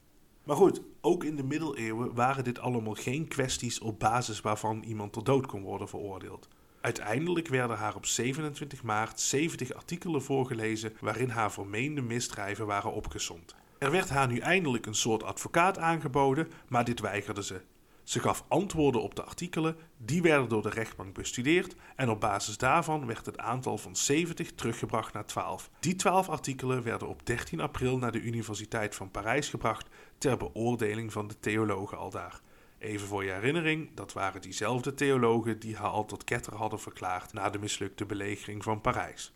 [0.44, 5.14] Maar goed, ook in de middeleeuwen waren dit allemaal geen kwesties op basis waarvan iemand
[5.14, 6.48] ter dood kon worden veroordeeld.
[6.82, 13.56] Uiteindelijk werden haar op 27 maart 70 artikelen voorgelezen waarin haar vermeende misdrijven waren opgesomd.
[13.78, 17.62] Er werd haar nu eindelijk een soort advocaat aangeboden, maar dit weigerde ze.
[18.06, 22.58] Ze gaf antwoorden op de artikelen, die werden door de rechtbank bestudeerd en op basis
[22.58, 25.70] daarvan werd het aantal van 70 teruggebracht naar 12.
[25.80, 29.88] Die 12 artikelen werden op 13 april naar de Universiteit van Parijs gebracht
[30.18, 32.42] ter beoordeling van de theologen aldaar.
[32.78, 37.34] Even voor je herinnering, dat waren diezelfde theologen die haar al tot ketter hadden verklaard
[37.34, 39.34] na de mislukte belegering van Parijs.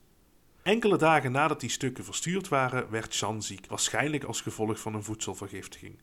[0.63, 5.03] Enkele dagen nadat die stukken verstuurd waren, werd Jeanne ziek, waarschijnlijk als gevolg van een
[5.03, 5.99] voedselvergiftiging.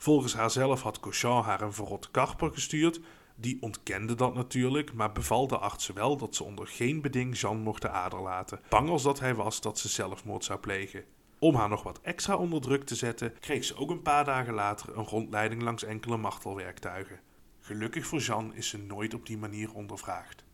[0.00, 3.00] Volgens haarzelf had Cochin haar een verrot karper gestuurd.
[3.34, 7.62] Die ontkende dat natuurlijk, maar beval de artsen wel dat ze onder geen beding Jeanne
[7.62, 11.04] mocht de ader laten, bang als dat hij was dat ze zelfmoord zou plegen.
[11.38, 14.54] Om haar nog wat extra onder druk te zetten, kreeg ze ook een paar dagen
[14.54, 17.20] later een rondleiding langs enkele martelwerktuigen.
[17.60, 20.44] Gelukkig voor Jeanne is ze nooit op die manier ondervraagd.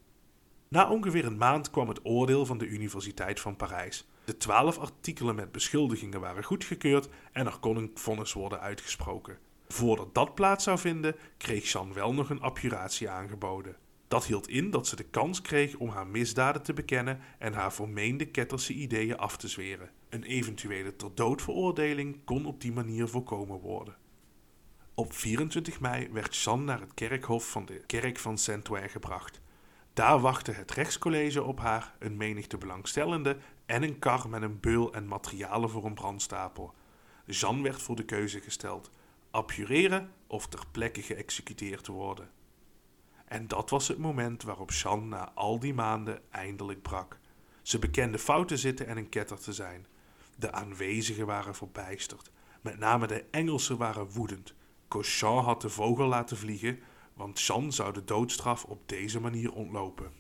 [0.69, 4.07] Na ongeveer een maand kwam het oordeel van de Universiteit van Parijs.
[4.27, 9.39] De twaalf artikelen met beschuldigingen waren goedgekeurd en er kon een vonnis worden uitgesproken.
[9.69, 13.77] Voordat dat plaats zou vinden, kreeg Jeanne wel nog een abjuratie aangeboden.
[14.09, 17.73] Dat hield in dat ze de kans kreeg om haar misdaden te bekennen en haar
[17.73, 19.91] vermeende ketterse ideeën af te zweren.
[20.09, 23.97] Een eventuele ter dood veroordeling kon op die manier voorkomen worden.
[24.95, 29.41] Op 24 mei werd Jeanne naar het kerkhof van de kerk van Saint-Ouen gebracht.
[29.97, 34.93] Daar wachtte het rechtscollege op haar, een menigte belangstellenden en een kar met een beul
[34.93, 36.75] en materialen voor een brandstapel.
[37.27, 38.91] Jeanne werd voor de keuze gesteld:
[39.31, 42.31] abjureren of ter plekke geëxecuteerd worden.
[43.25, 47.19] En dat was het moment waarop Jeanne na al die maanden eindelijk brak.
[47.63, 49.87] Ze bekende fouten zitten en een ketter te zijn.
[50.37, 52.31] De aanwezigen waren verbijsterd.
[52.61, 54.55] Met name de Engelsen waren woedend.
[54.89, 56.81] Cauchon had de vogel laten vliegen,
[57.15, 60.13] want Jean zou de doodstraf op deze manier ontlopen.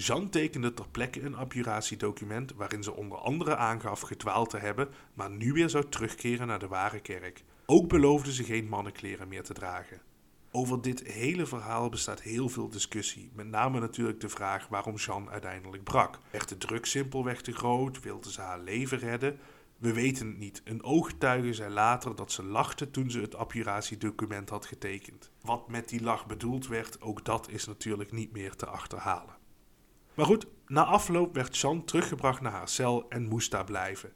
[0.00, 5.30] Jean tekende ter plekke een abjuratiedocument waarin ze onder andere aangaf gedwaald te hebben, maar
[5.30, 7.44] nu weer zou terugkeren naar de ware kerk.
[7.66, 10.00] Ook beloofde ze geen mannenkleren meer te dragen.
[10.50, 15.30] Over dit hele verhaal bestaat heel veel discussie, met name natuurlijk de vraag waarom Jean
[15.30, 16.18] uiteindelijk brak.
[16.30, 18.00] Werd de druk simpelweg te groot?
[18.00, 19.38] Wilde ze haar leven redden?
[19.78, 20.62] We weten het niet.
[20.64, 25.30] Een ooggetuige zei later dat ze lachte toen ze het abjuratiedocument had getekend.
[25.40, 29.36] Wat met die lach bedoeld werd, ook dat is natuurlijk niet meer te achterhalen.
[30.18, 34.12] Maar goed, na afloop werd Jean teruggebracht naar haar cel en moest daar blijven.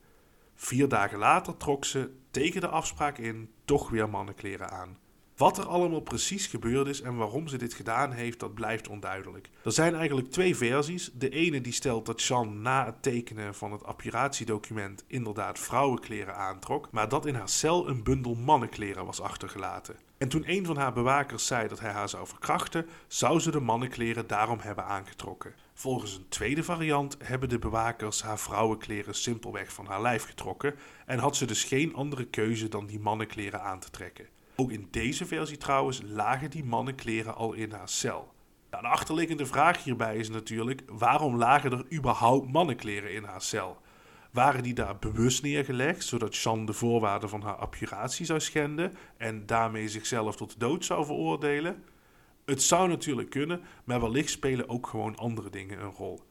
[0.54, 4.98] Vier dagen later trok ze, tegen de afspraak in, toch weer mannenkleren aan.
[5.36, 9.50] Wat er allemaal precies gebeurd is en waarom ze dit gedaan heeft, dat blijft onduidelijk.
[9.64, 11.10] Er zijn eigenlijk twee versies.
[11.14, 16.88] De ene die stelt dat Jeanne na het tekenen van het appuratiedocument inderdaad vrouwenkleren aantrok,
[16.90, 19.96] maar dat in haar cel een bundel mannenkleren was achtergelaten.
[20.18, 23.60] En toen een van haar bewakers zei dat hij haar zou verkrachten, zou ze de
[23.60, 25.54] mannenkleren daarom hebben aangetrokken.
[25.74, 30.74] Volgens een tweede variant hebben de bewakers haar vrouwenkleren simpelweg van haar lijf getrokken
[31.06, 34.26] en had ze dus geen andere keuze dan die mannenkleren aan te trekken.
[34.62, 38.32] Ook in deze versie trouwens lagen die mannenkleren al in haar cel.
[38.70, 43.80] De achterliggende vraag hierbij is natuurlijk: waarom lagen er überhaupt mannenkleren in haar cel?
[44.30, 49.46] Waren die daar bewust neergelegd, zodat Jeanne de voorwaarden van haar appuratie zou schenden en
[49.46, 51.84] daarmee zichzelf tot de dood zou veroordelen?
[52.44, 56.22] Het zou natuurlijk kunnen, maar wellicht spelen ook gewoon andere dingen een rol.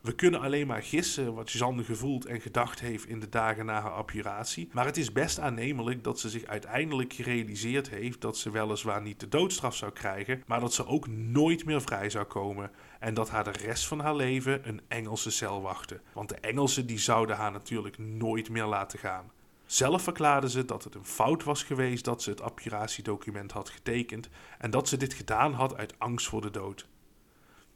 [0.00, 3.80] We kunnen alleen maar gissen wat Jeanne gevoeld en gedacht heeft in de dagen na
[3.80, 8.50] haar appuratie, maar het is best aannemelijk dat ze zich uiteindelijk gerealiseerd heeft dat ze
[8.50, 12.70] weliswaar niet de doodstraf zou krijgen, maar dat ze ook nooit meer vrij zou komen
[12.98, 16.00] en dat haar de rest van haar leven een Engelse cel wachtte.
[16.12, 19.30] Want de Engelsen die zouden haar natuurlijk nooit meer laten gaan.
[19.66, 24.28] Zelf verklaarde ze dat het een fout was geweest dat ze het appuratiedocument had getekend
[24.58, 26.88] en dat ze dit gedaan had uit angst voor de dood.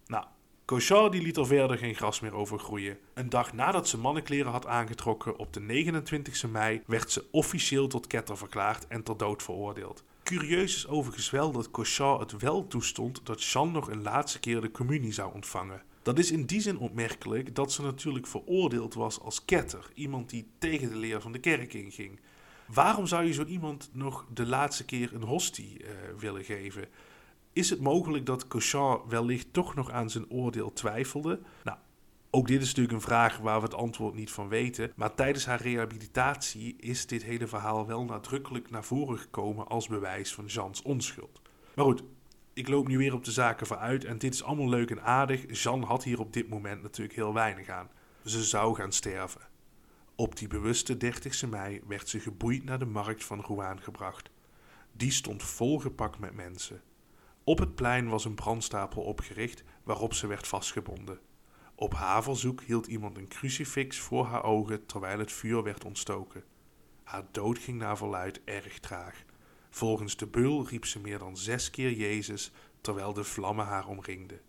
[0.06, 0.24] Nou,
[0.64, 2.98] Cochard die liet er verder geen gras meer over groeien.
[3.14, 8.06] Een dag nadat ze mannenkleren had aangetrokken, op de 29 mei, werd ze officieel tot
[8.06, 10.04] ketter verklaard en ter dood veroordeeld.
[10.22, 14.60] Curieus is overigens wel dat Cochard het wel toestond dat Jeanne nog een laatste keer
[14.60, 15.82] de communie zou ontvangen.
[16.02, 20.46] Dat is in die zin opmerkelijk dat ze natuurlijk veroordeeld was als ketter, iemand die
[20.58, 22.20] tegen de leer van de kerk inging.
[22.66, 26.88] Waarom zou je zo iemand nog de laatste keer een hostie uh, willen geven?
[27.52, 31.40] Is het mogelijk dat Cochard wellicht toch nog aan zijn oordeel twijfelde?
[31.64, 31.78] Nou,
[32.30, 34.92] ook dit is natuurlijk een vraag waar we het antwoord niet van weten.
[34.96, 40.34] Maar tijdens haar rehabilitatie is dit hele verhaal wel nadrukkelijk naar voren gekomen als bewijs
[40.34, 41.40] van Jeans onschuld.
[41.74, 42.02] Maar goed,
[42.52, 45.62] ik loop nu weer op de zaken vooruit en dit is allemaal leuk en aardig.
[45.62, 47.90] Jean had hier op dit moment natuurlijk heel weinig aan.
[48.24, 49.40] Ze zou gaan sterven.
[50.14, 54.30] Op die bewuste 30 mei werd ze geboeid naar de markt van Rouen gebracht.
[54.92, 56.82] Die stond volgepakt met mensen.
[57.44, 61.20] Op het plein was een brandstapel opgericht waarop ze werd vastgebonden.
[61.74, 66.44] Op haar verzoek hield iemand een crucifix voor haar ogen terwijl het vuur werd ontstoken.
[67.02, 69.24] Haar dood ging naar verluid erg traag.
[69.70, 74.40] Volgens de beul riep ze meer dan zes keer Jezus terwijl de vlammen haar omringden.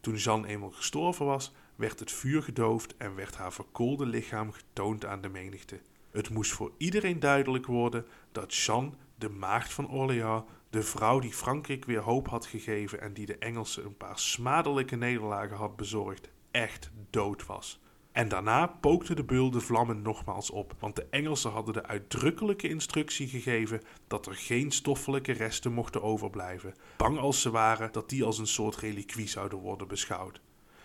[0.00, 5.04] Toen Jeanne eenmaal gestorven was, werd het vuur gedoofd en werd haar verkoolde lichaam getoond
[5.04, 5.80] aan de menigte.
[6.10, 11.32] Het moest voor iedereen duidelijk worden dat Jeanne, de maagd van Orléans, de vrouw die
[11.32, 16.28] Frankrijk weer hoop had gegeven en die de Engelsen een paar smadelijke nederlagen had bezorgd,
[16.50, 17.80] echt dood was.
[18.12, 22.68] En daarna pookte de beul de vlammen nogmaals op, want de Engelsen hadden de uitdrukkelijke
[22.68, 28.24] instructie gegeven dat er geen stoffelijke resten mochten overblijven, bang als ze waren dat die
[28.24, 30.40] als een soort reliquie zouden worden beschouwd.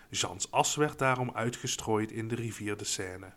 [0.09, 3.33] Jeans as werd daarom uitgestrooid in de rivier de Seine.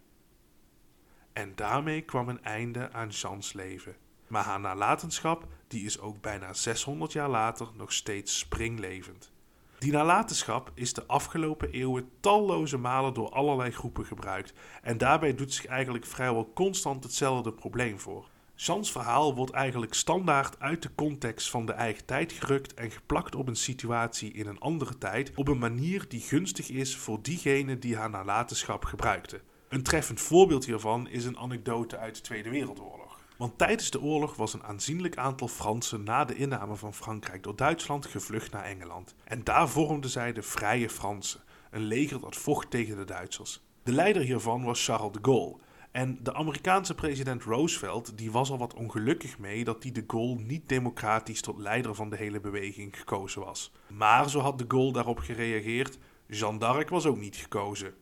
[1.32, 3.96] En daarmee kwam een einde aan Jeans leven.
[4.30, 9.32] Maar haar nalatenschap die is ook bijna 600 jaar later nog steeds springlevend.
[9.78, 15.54] Die nalatenschap is de afgelopen eeuwen talloze malen door allerlei groepen gebruikt en daarbij doet
[15.54, 18.28] zich eigenlijk vrijwel constant hetzelfde probleem voor.
[18.54, 23.34] Jeans verhaal wordt eigenlijk standaard uit de context van de eigen tijd gerukt en geplakt
[23.34, 27.78] op een situatie in een andere tijd op een manier die gunstig is voor diegene
[27.78, 29.40] die haar nalatenschap gebruikte.
[29.68, 32.99] Een treffend voorbeeld hiervan is een anekdote uit de Tweede Wereldoorlog.
[33.40, 37.56] Want tijdens de oorlog was een aanzienlijk aantal Fransen na de inname van Frankrijk door
[37.56, 39.14] Duitsland gevlucht naar Engeland.
[39.24, 43.60] En daar vormden zij de Vrije Fransen, een leger dat vocht tegen de Duitsers.
[43.82, 45.56] De leider hiervan was Charles de Gaulle.
[45.90, 50.40] En de Amerikaanse president Roosevelt die was al wat ongelukkig mee dat die de Gaulle
[50.40, 53.72] niet democratisch tot leider van de hele beweging gekozen was.
[53.86, 57.94] Maar zo had de Gaulle daarop gereageerd, Jeanne d'Arc was ook niet gekozen.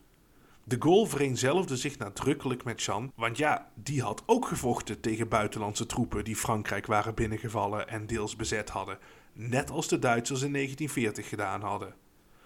[0.69, 5.87] De Gaulle vereenzelfde zich nadrukkelijk met Jean, want ja, die had ook gevochten tegen buitenlandse
[5.87, 8.99] troepen die Frankrijk waren binnengevallen en deels bezet hadden,
[9.33, 11.95] net als de Duitsers in 1940 gedaan hadden.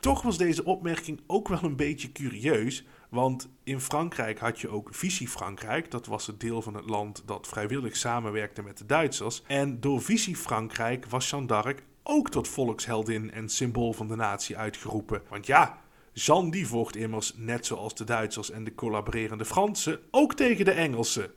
[0.01, 4.89] Toch was deze opmerking ook wel een beetje curieus, want in Frankrijk had je ook
[4.93, 9.43] Vichy Frankrijk, dat was het deel van het land dat vrijwillig samenwerkte met de Duitsers.
[9.47, 14.57] En door Vichy Frankrijk was Jeanne d'Arc ook tot volksheldin en symbool van de natie
[14.57, 15.23] uitgeroepen.
[15.29, 15.82] Want ja,
[16.13, 20.71] Jean die vocht immers, net zoals de Duitsers en de collaborerende Fransen, ook tegen de
[20.71, 21.31] Engelsen.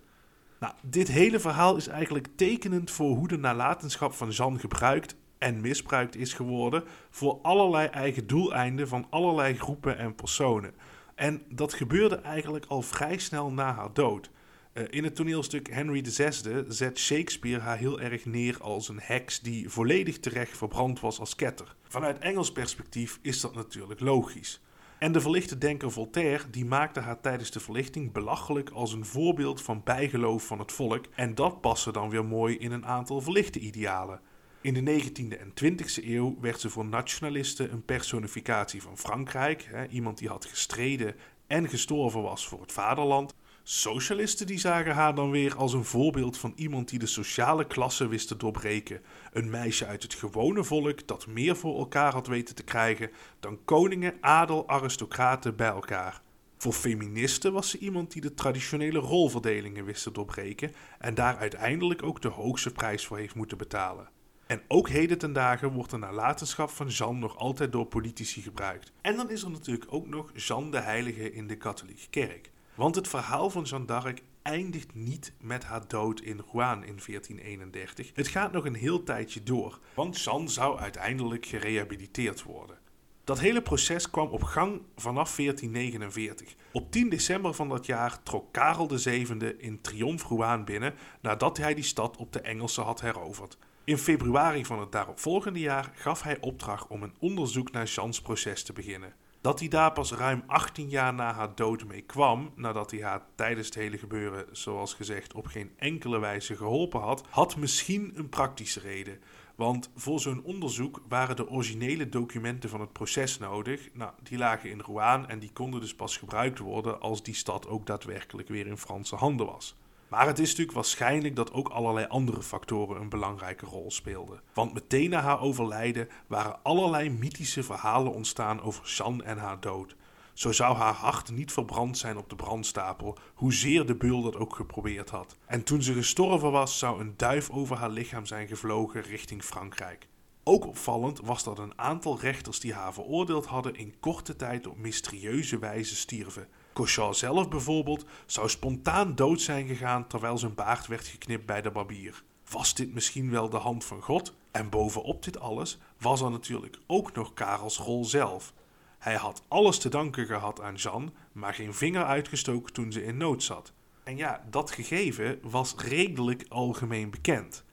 [0.60, 5.62] Nou, dit hele verhaal is eigenlijk tekenend voor hoe de nalatenschap van Jean gebruikt en
[5.62, 10.74] misbruikt is geworden voor allerlei eigen doeleinden van allerlei groepen en personen.
[11.16, 14.30] En dat gebeurde eigenlijk al vrij snel na haar dood.
[14.74, 19.40] Eh, in het toneelstuk Henry VI zet Shakespeare haar heel erg neer als een heks
[19.40, 21.76] die volledig terecht verbrand was als ketter.
[21.88, 24.62] Vanuit Engels perspectief is dat natuurlijk logisch.
[25.06, 29.62] En de verlichte denker Voltaire die maakte haar tijdens de verlichting belachelijk als een voorbeeld
[29.62, 33.60] van bijgeloof van het volk en dat paste dan weer mooi in een aantal verlichte
[33.60, 34.22] idealen.
[34.62, 39.88] In de 19e en 20e eeuw werd ze voor nationalisten een personificatie van Frankrijk, hè,
[39.88, 41.16] iemand die had gestreden
[41.48, 43.34] en gestorven was voor het vaderland.
[43.68, 48.08] Socialisten die zagen haar dan weer als een voorbeeld van iemand die de sociale klasse
[48.08, 49.02] wist te doorbreken.
[49.32, 53.60] Een meisje uit het gewone volk dat meer voor elkaar had weten te krijgen dan
[53.66, 56.22] koningen, adel, aristocraten bij elkaar.
[56.58, 62.04] Voor feministen was ze iemand die de traditionele rolverdelingen wist te doorbreken en daar uiteindelijk
[62.04, 64.10] ook de hoogste prijs voor heeft moeten betalen.
[64.48, 68.92] En ook heden ten dagen wordt de nalatenschap van Jeanne nog altijd door politici gebruikt.
[69.02, 72.54] En dan is er natuurlijk ook nog Jeanne de Heilige in de katholieke kerk.
[72.76, 78.12] Want het verhaal van Jeanne d'Arc eindigt niet met haar dood in Rouen in 1431.
[78.14, 82.78] Het gaat nog een heel tijdje door, want Jeanne zou uiteindelijk gerehabiliteerd worden.
[83.24, 86.56] Dat hele proces kwam op gang vanaf 1449.
[86.72, 91.74] Op 10 december van dat jaar trok Karel VII in triomf Rouen binnen nadat hij
[91.74, 93.58] die stad op de Engelsen had heroverd.
[93.84, 98.64] In februari van het daaropvolgende jaar gaf hij opdracht om een onderzoek naar Jean's proces
[98.64, 99.14] te beginnen.
[99.46, 103.22] Dat hij daar pas ruim 18 jaar na haar dood mee kwam, nadat hij haar
[103.36, 108.30] tijdens het hele gebeuren, zoals gezegd, op geen enkele wijze geholpen had, had misschien een
[108.30, 109.20] praktische reden.
[109.56, 113.90] Want voor zo'n onderzoek waren de originele documenten van het proces nodig.
[113.94, 117.68] Nou, die lagen in Rouen en die konden dus pas gebruikt worden als die stad
[117.68, 119.76] ook daadwerkelijk weer in Franse handen was.
[120.16, 124.42] Maar het is natuurlijk waarschijnlijk dat ook allerlei andere factoren een belangrijke rol speelden.
[124.54, 129.96] Want meteen na haar overlijden waren allerlei mythische verhalen ontstaan over Jeanne en haar dood.
[130.34, 134.56] Zo zou haar hart niet verbrand zijn op de brandstapel, hoezeer de beul dat ook
[134.56, 135.38] geprobeerd had.
[135.46, 140.08] En toen ze gestorven was, zou een duif over haar lichaam zijn gevlogen richting Frankrijk.
[140.44, 144.78] Ook opvallend was dat een aantal rechters die haar veroordeeld hadden in korte tijd op
[144.78, 146.48] mysterieuze wijze stierven.
[146.76, 151.72] Cauchon zelf bijvoorbeeld zou spontaan dood zijn gegaan terwijl zijn baard werd geknipt bij de
[151.72, 152.24] barbier.
[152.50, 154.34] Was dit misschien wel de hand van God?
[154.52, 158.54] En bovenop dit alles was er natuurlijk ook nog Karels rol zelf.
[159.00, 163.18] Hij had alles te danken gehad aan Jeanne, maar geen vinger uitgestoken toen ze in
[163.18, 163.74] nood zat.
[164.04, 167.64] En ja, dat gegeven was redelijk algemeen bekend.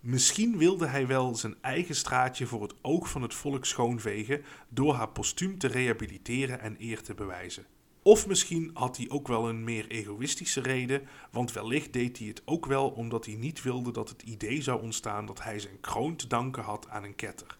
[0.00, 4.94] Misschien wilde hij wel zijn eigen straatje voor het oog van het volk schoonvegen door
[4.94, 7.66] haar postuum te rehabiliteren en eer te bewijzen.
[8.02, 12.42] Of misschien had hij ook wel een meer egoïstische reden, want wellicht deed hij het
[12.44, 16.16] ook wel omdat hij niet wilde dat het idee zou ontstaan dat hij zijn kroon
[16.16, 17.58] te danken had aan een ketter.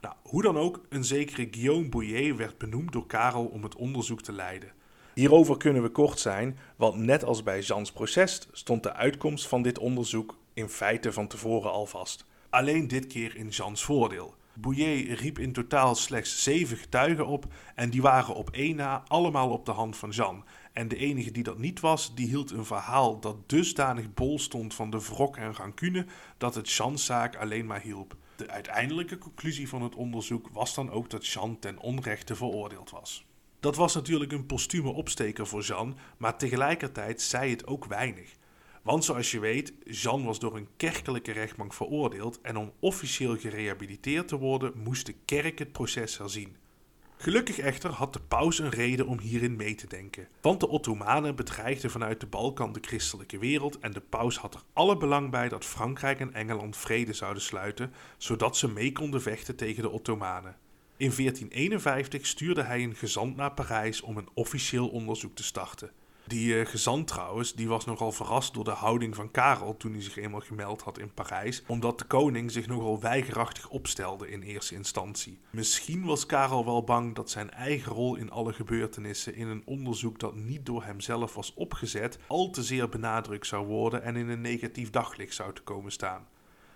[0.00, 4.22] Nou, hoe dan ook, een zekere Guillaume Bouillet werd benoemd door Karel om het onderzoek
[4.22, 4.72] te leiden.
[5.14, 9.62] Hierover kunnen we kort zijn, want net als bij Jeans proces stond de uitkomst van
[9.62, 12.24] dit onderzoek in feite van tevoren al vast.
[12.50, 14.34] Alleen dit keer in Jeans voordeel.
[14.58, 19.50] Bouillet riep in totaal slechts zeven getuigen op en die waren op één na allemaal
[19.50, 20.44] op de hand van Jean.
[20.72, 24.74] En de enige die dat niet was, die hield een verhaal dat dusdanig bol stond
[24.74, 26.06] van de wrok en rancune
[26.38, 28.16] dat het Jeans zaak alleen maar hielp.
[28.36, 33.26] De uiteindelijke conclusie van het onderzoek was dan ook dat Jean ten onrechte veroordeeld was.
[33.60, 38.34] Dat was natuurlijk een postume opsteker voor Jean, maar tegelijkertijd zei het ook weinig.
[38.86, 44.28] Want zoals je weet, Jean was door een kerkelijke rechtbank veroordeeld en om officieel gerehabiliteerd
[44.28, 46.56] te worden moest de kerk het proces herzien.
[47.16, 50.28] Gelukkig echter had de paus een reden om hierin mee te denken.
[50.40, 54.62] Want de Ottomanen bedreigden vanuit de Balkan de christelijke wereld en de paus had er
[54.72, 59.56] alle belang bij dat Frankrijk en Engeland vrede zouden sluiten, zodat ze mee konden vechten
[59.56, 60.56] tegen de Ottomanen.
[60.96, 65.90] In 1451 stuurde hij een gezant naar Parijs om een officieel onderzoek te starten.
[66.26, 70.02] Die uh, gezant trouwens, die was nogal verrast door de houding van Karel toen hij
[70.02, 74.74] zich eenmaal gemeld had in Parijs, omdat de koning zich nogal weigerachtig opstelde in eerste
[74.74, 75.38] instantie.
[75.50, 80.18] Misschien was Karel wel bang dat zijn eigen rol in alle gebeurtenissen in een onderzoek
[80.18, 84.40] dat niet door hemzelf was opgezet, al te zeer benadrukt zou worden en in een
[84.40, 86.26] negatief daglicht zou te komen staan.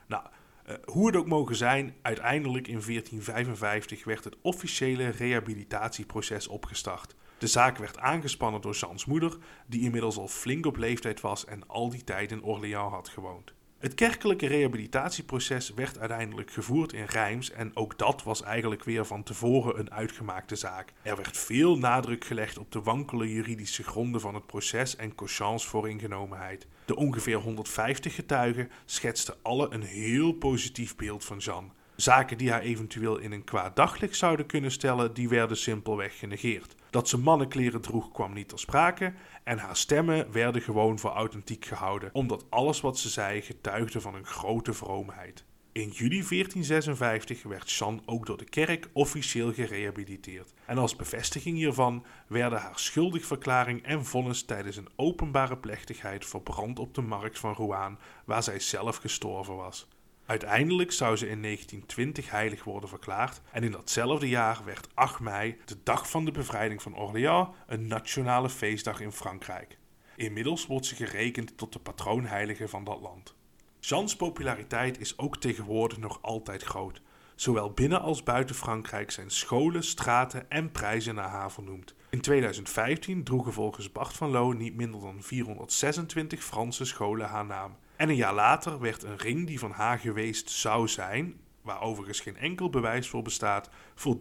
[0.06, 0.22] Nou,
[0.68, 7.14] uh, hoe het ook mogen zijn, uiteindelijk in 1455 werd het officiële rehabilitatieproces opgestart.
[7.40, 9.36] De zaak werd aangespannen door Jeans moeder,
[9.66, 13.52] die inmiddels al flink op leeftijd was en al die tijd in Orléans had gewoond.
[13.78, 19.22] Het kerkelijke rehabilitatieproces werd uiteindelijk gevoerd in Reims en ook dat was eigenlijk weer van
[19.22, 20.92] tevoren een uitgemaakte zaak.
[21.02, 25.66] Er werd veel nadruk gelegd op de wankele juridische gronden van het proces en Cauchans
[25.66, 26.66] vooringenomenheid.
[26.84, 31.72] De ongeveer 150 getuigen schetsten alle een heel positief beeld van Jean.
[32.00, 36.74] Zaken die haar eventueel in een kwaad daglicht zouden kunnen stellen, die werden simpelweg genegeerd.
[36.90, 39.12] Dat ze mannenkleren droeg kwam niet ter sprake
[39.44, 44.14] en haar stemmen werden gewoon voor authentiek gehouden, omdat alles wat ze zei getuigde van
[44.14, 45.44] een grote vroomheid.
[45.72, 50.52] In juli 1456 werd Jeanne ook door de kerk officieel gerehabiliteerd.
[50.66, 56.94] En als bevestiging hiervan werden haar schuldigverklaring en vonnis tijdens een openbare plechtigheid verbrand op
[56.94, 59.88] de markt van Rouen, waar zij zelf gestorven was.
[60.30, 65.56] Uiteindelijk zou ze in 1920 heilig worden verklaard en in datzelfde jaar werd 8 mei,
[65.64, 69.78] de dag van de bevrijding van Orléans, een nationale feestdag in Frankrijk.
[70.16, 73.34] Inmiddels wordt ze gerekend tot de patroonheilige van dat land.
[73.80, 77.02] Jean's populariteit is ook tegenwoordig nog altijd groot.
[77.34, 81.94] Zowel binnen als buiten Frankrijk zijn scholen, straten en prijzen naar haar vernoemd.
[82.10, 87.76] In 2015 droegen volgens Bart van Loo niet minder dan 426 Franse scholen haar naam.
[88.00, 92.20] En een jaar later werd een ring die van haar geweest zou zijn, waar overigens
[92.20, 94.18] geen enkel bewijs voor bestaat, voor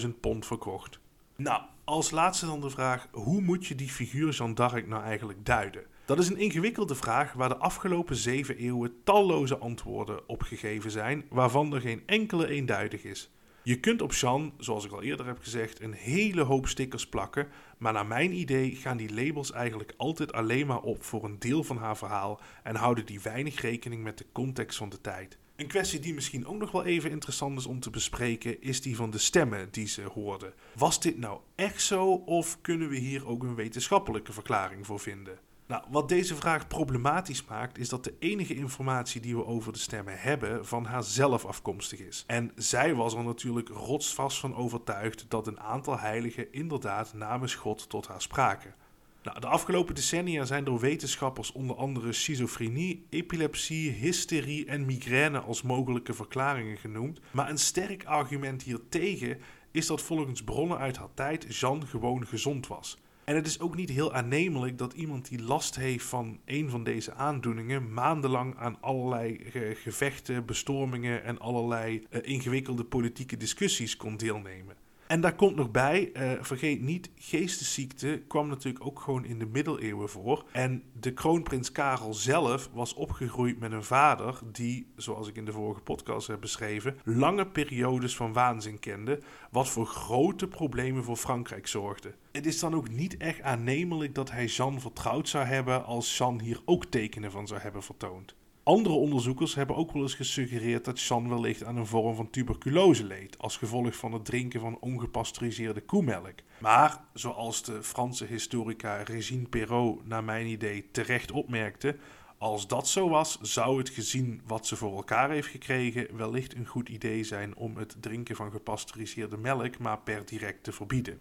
[0.00, 1.00] 300.000 pond verkocht.
[1.36, 5.46] Nou, als laatste dan de vraag: hoe moet je die figuur Jeanne d'Arc nou eigenlijk
[5.46, 5.86] duiden?
[6.04, 11.24] Dat is een ingewikkelde vraag waar de afgelopen zeven eeuwen talloze antwoorden op gegeven zijn,
[11.30, 13.30] waarvan er geen enkele eenduidig is.
[13.66, 17.48] Je kunt op Jeanne, zoals ik al eerder heb gezegd, een hele hoop stickers plakken,
[17.78, 21.64] maar naar mijn idee gaan die labels eigenlijk altijd alleen maar op voor een deel
[21.64, 25.38] van haar verhaal en houden die weinig rekening met de context van de tijd.
[25.56, 28.96] Een kwestie die misschien ook nog wel even interessant is om te bespreken, is die
[28.96, 30.52] van de stemmen die ze hoorden.
[30.74, 35.38] Was dit nou echt zo of kunnen we hier ook een wetenschappelijke verklaring voor vinden?
[35.66, 39.78] Nou, wat deze vraag problematisch maakt, is dat de enige informatie die we over de
[39.78, 42.24] stemmen hebben van haar zelf afkomstig is.
[42.26, 47.88] En zij was er natuurlijk rotsvast van overtuigd dat een aantal heiligen inderdaad namens God
[47.88, 48.74] tot haar spraken.
[49.22, 55.62] Nou, de afgelopen decennia zijn door wetenschappers onder andere schizofrenie, epilepsie, hysterie en migraine als
[55.62, 57.20] mogelijke verklaringen genoemd.
[57.30, 59.40] Maar een sterk argument hiertegen
[59.70, 62.98] is dat volgens bronnen uit haar tijd Jeanne gewoon gezond was.
[63.26, 66.84] En het is ook niet heel aannemelijk dat iemand die last heeft van een van
[66.84, 69.40] deze aandoeningen maandenlang aan allerlei
[69.74, 74.85] gevechten, bestormingen en allerlei uh, ingewikkelde politieke discussies kon deelnemen.
[75.06, 79.46] En daar komt nog bij, uh, vergeet niet, geestesziekte kwam natuurlijk ook gewoon in de
[79.46, 80.44] middeleeuwen voor.
[80.52, 85.52] En de kroonprins Karel zelf was opgegroeid met een vader die, zoals ik in de
[85.52, 91.66] vorige podcast heb beschreven, lange periodes van waanzin kende, wat voor grote problemen voor Frankrijk
[91.66, 92.14] zorgde.
[92.32, 96.42] Het is dan ook niet echt aannemelijk dat hij Jeanne vertrouwd zou hebben als Jeanne
[96.42, 98.34] hier ook tekenen van zou hebben vertoond.
[98.66, 103.04] Andere onderzoekers hebben ook wel eens gesuggereerd dat Jeanne wellicht aan een vorm van tuberculose
[103.04, 106.34] leed, als gevolg van het drinken van ongepasteuriseerde koemelk.
[106.58, 111.96] Maar, zoals de Franse historica Régine Perrault naar mijn idee terecht opmerkte,
[112.38, 116.66] als dat zo was, zou het gezien wat ze voor elkaar heeft gekregen wellicht een
[116.66, 121.20] goed idee zijn om het drinken van gepasteuriseerde melk maar per direct te verbieden.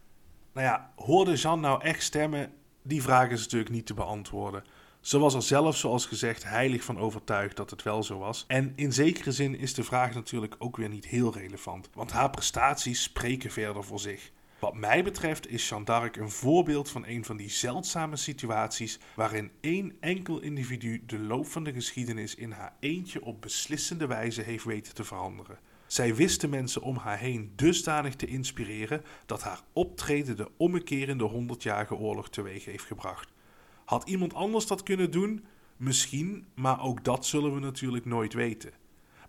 [0.54, 2.54] Nou ja, hoorde Jeanne nou echt stemmen?
[2.82, 4.64] Die vraag is natuurlijk niet te beantwoorden.
[5.06, 8.44] Ze was er zelf, zoals gezegd, heilig van overtuigd dat het wel zo was.
[8.48, 12.30] En in zekere zin is de vraag natuurlijk ook weer niet heel relevant, want haar
[12.30, 14.32] prestaties spreken verder voor zich.
[14.60, 19.52] Wat mij betreft is Jeanne d'Arc een voorbeeld van een van die zeldzame situaties waarin
[19.62, 24.66] één enkel individu de loop van de geschiedenis in haar eentje op beslissende wijze heeft
[24.66, 25.60] weten te veranderen.
[25.88, 31.32] Zij wist de mensen om haar heen dusdanig te inspireren dat haar optreden de ommekerende
[31.32, 33.34] 100-jarige oorlog teweeg heeft gebracht.
[33.86, 35.46] Had iemand anders dat kunnen doen?
[35.78, 38.72] Misschien, maar ook dat zullen we natuurlijk nooit weten.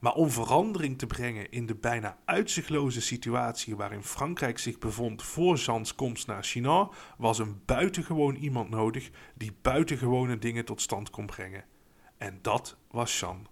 [0.01, 5.57] Maar om verandering te brengen in de bijna uitzichtloze situatie waarin Frankrijk zich bevond voor
[5.57, 6.89] Jean's komst naar China,
[7.19, 11.65] was een buitengewoon iemand nodig die buitengewone dingen tot stand kon brengen.
[12.19, 13.43] En dat was Jeanne.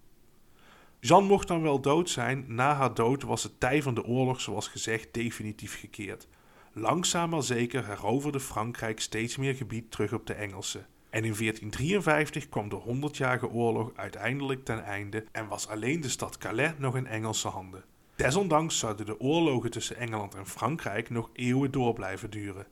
[1.00, 4.40] Jeanne mocht dan wel dood zijn, na haar dood was het tij van de oorlog
[4.40, 6.28] zoals gezegd definitief gekeerd.
[6.72, 10.86] Langzaam maar zeker heroverde Frankrijk steeds meer gebied terug op de Engelsen.
[11.14, 16.38] En in 1453 kwam de Honderdjarige Oorlog uiteindelijk ten einde en was alleen de stad
[16.38, 17.84] Calais nog in Engelse handen.
[18.16, 22.66] Desondanks zouden de oorlogen tussen Engeland en Frankrijk nog eeuwen door blijven duren.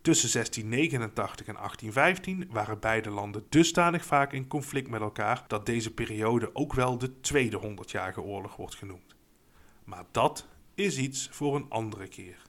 [0.00, 5.94] Tussen 1689 en 1815 waren beide landen dusdanig vaak in conflict met elkaar dat deze
[5.94, 9.14] periode ook wel de Tweede Honderdjarige Oorlog wordt genoemd.
[9.84, 12.43] Maar dat is iets voor een andere keer.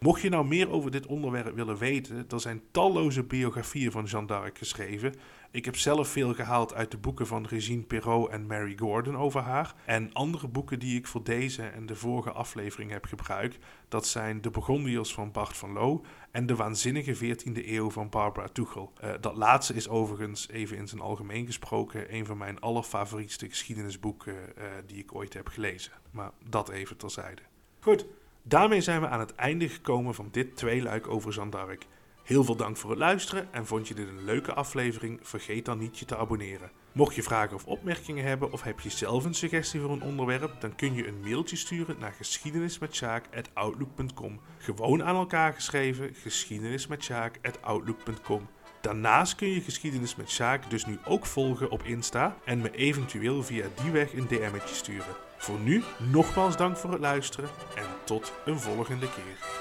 [0.00, 4.26] Mocht je nou meer over dit onderwerp willen weten, er zijn talloze biografieën van Jeanne
[4.26, 5.14] d'Arc geschreven
[5.50, 9.40] Ik heb zelf veel gehaald uit de boeken van Regine Perrault en Mary Gordon over
[9.40, 9.74] haar.
[9.84, 14.40] En andere boeken die ik voor deze en de vorige aflevering heb gebruikt, dat zijn
[14.40, 18.92] De Burgondiërs van Bart van Loo en De Waanzinnige 14e Eeuw van Barbara Tuchel.
[19.04, 24.34] Uh, dat laatste is overigens, even in zijn algemeen gesproken, een van mijn allerfavorietste geschiedenisboeken
[24.34, 25.92] uh, die ik ooit heb gelezen.
[26.10, 27.42] Maar dat even terzijde.
[27.80, 28.06] Goed,
[28.42, 31.86] daarmee zijn we aan het einde gekomen van dit tweeluik over Zandark.
[32.22, 35.18] Heel veel dank voor het luisteren en vond je dit een leuke aflevering?
[35.22, 36.70] Vergeet dan niet je te abonneren.
[36.92, 40.60] Mocht je vragen of opmerkingen hebben of heb je zelf een suggestie voor een onderwerp,
[40.60, 44.40] dan kun je een mailtje sturen naar geschiedenismetsjaak.outlook.com.
[44.58, 48.48] Gewoon aan elkaar geschreven, geschiedenismetsjaak.outlook.com.
[48.80, 53.42] Daarnaast kun je Geschiedenis met Sjaak dus nu ook volgen op Insta en me eventueel
[53.42, 55.29] via die weg een DM'tje sturen.
[55.40, 59.59] Voor nu nogmaals dank voor het luisteren en tot een volgende keer.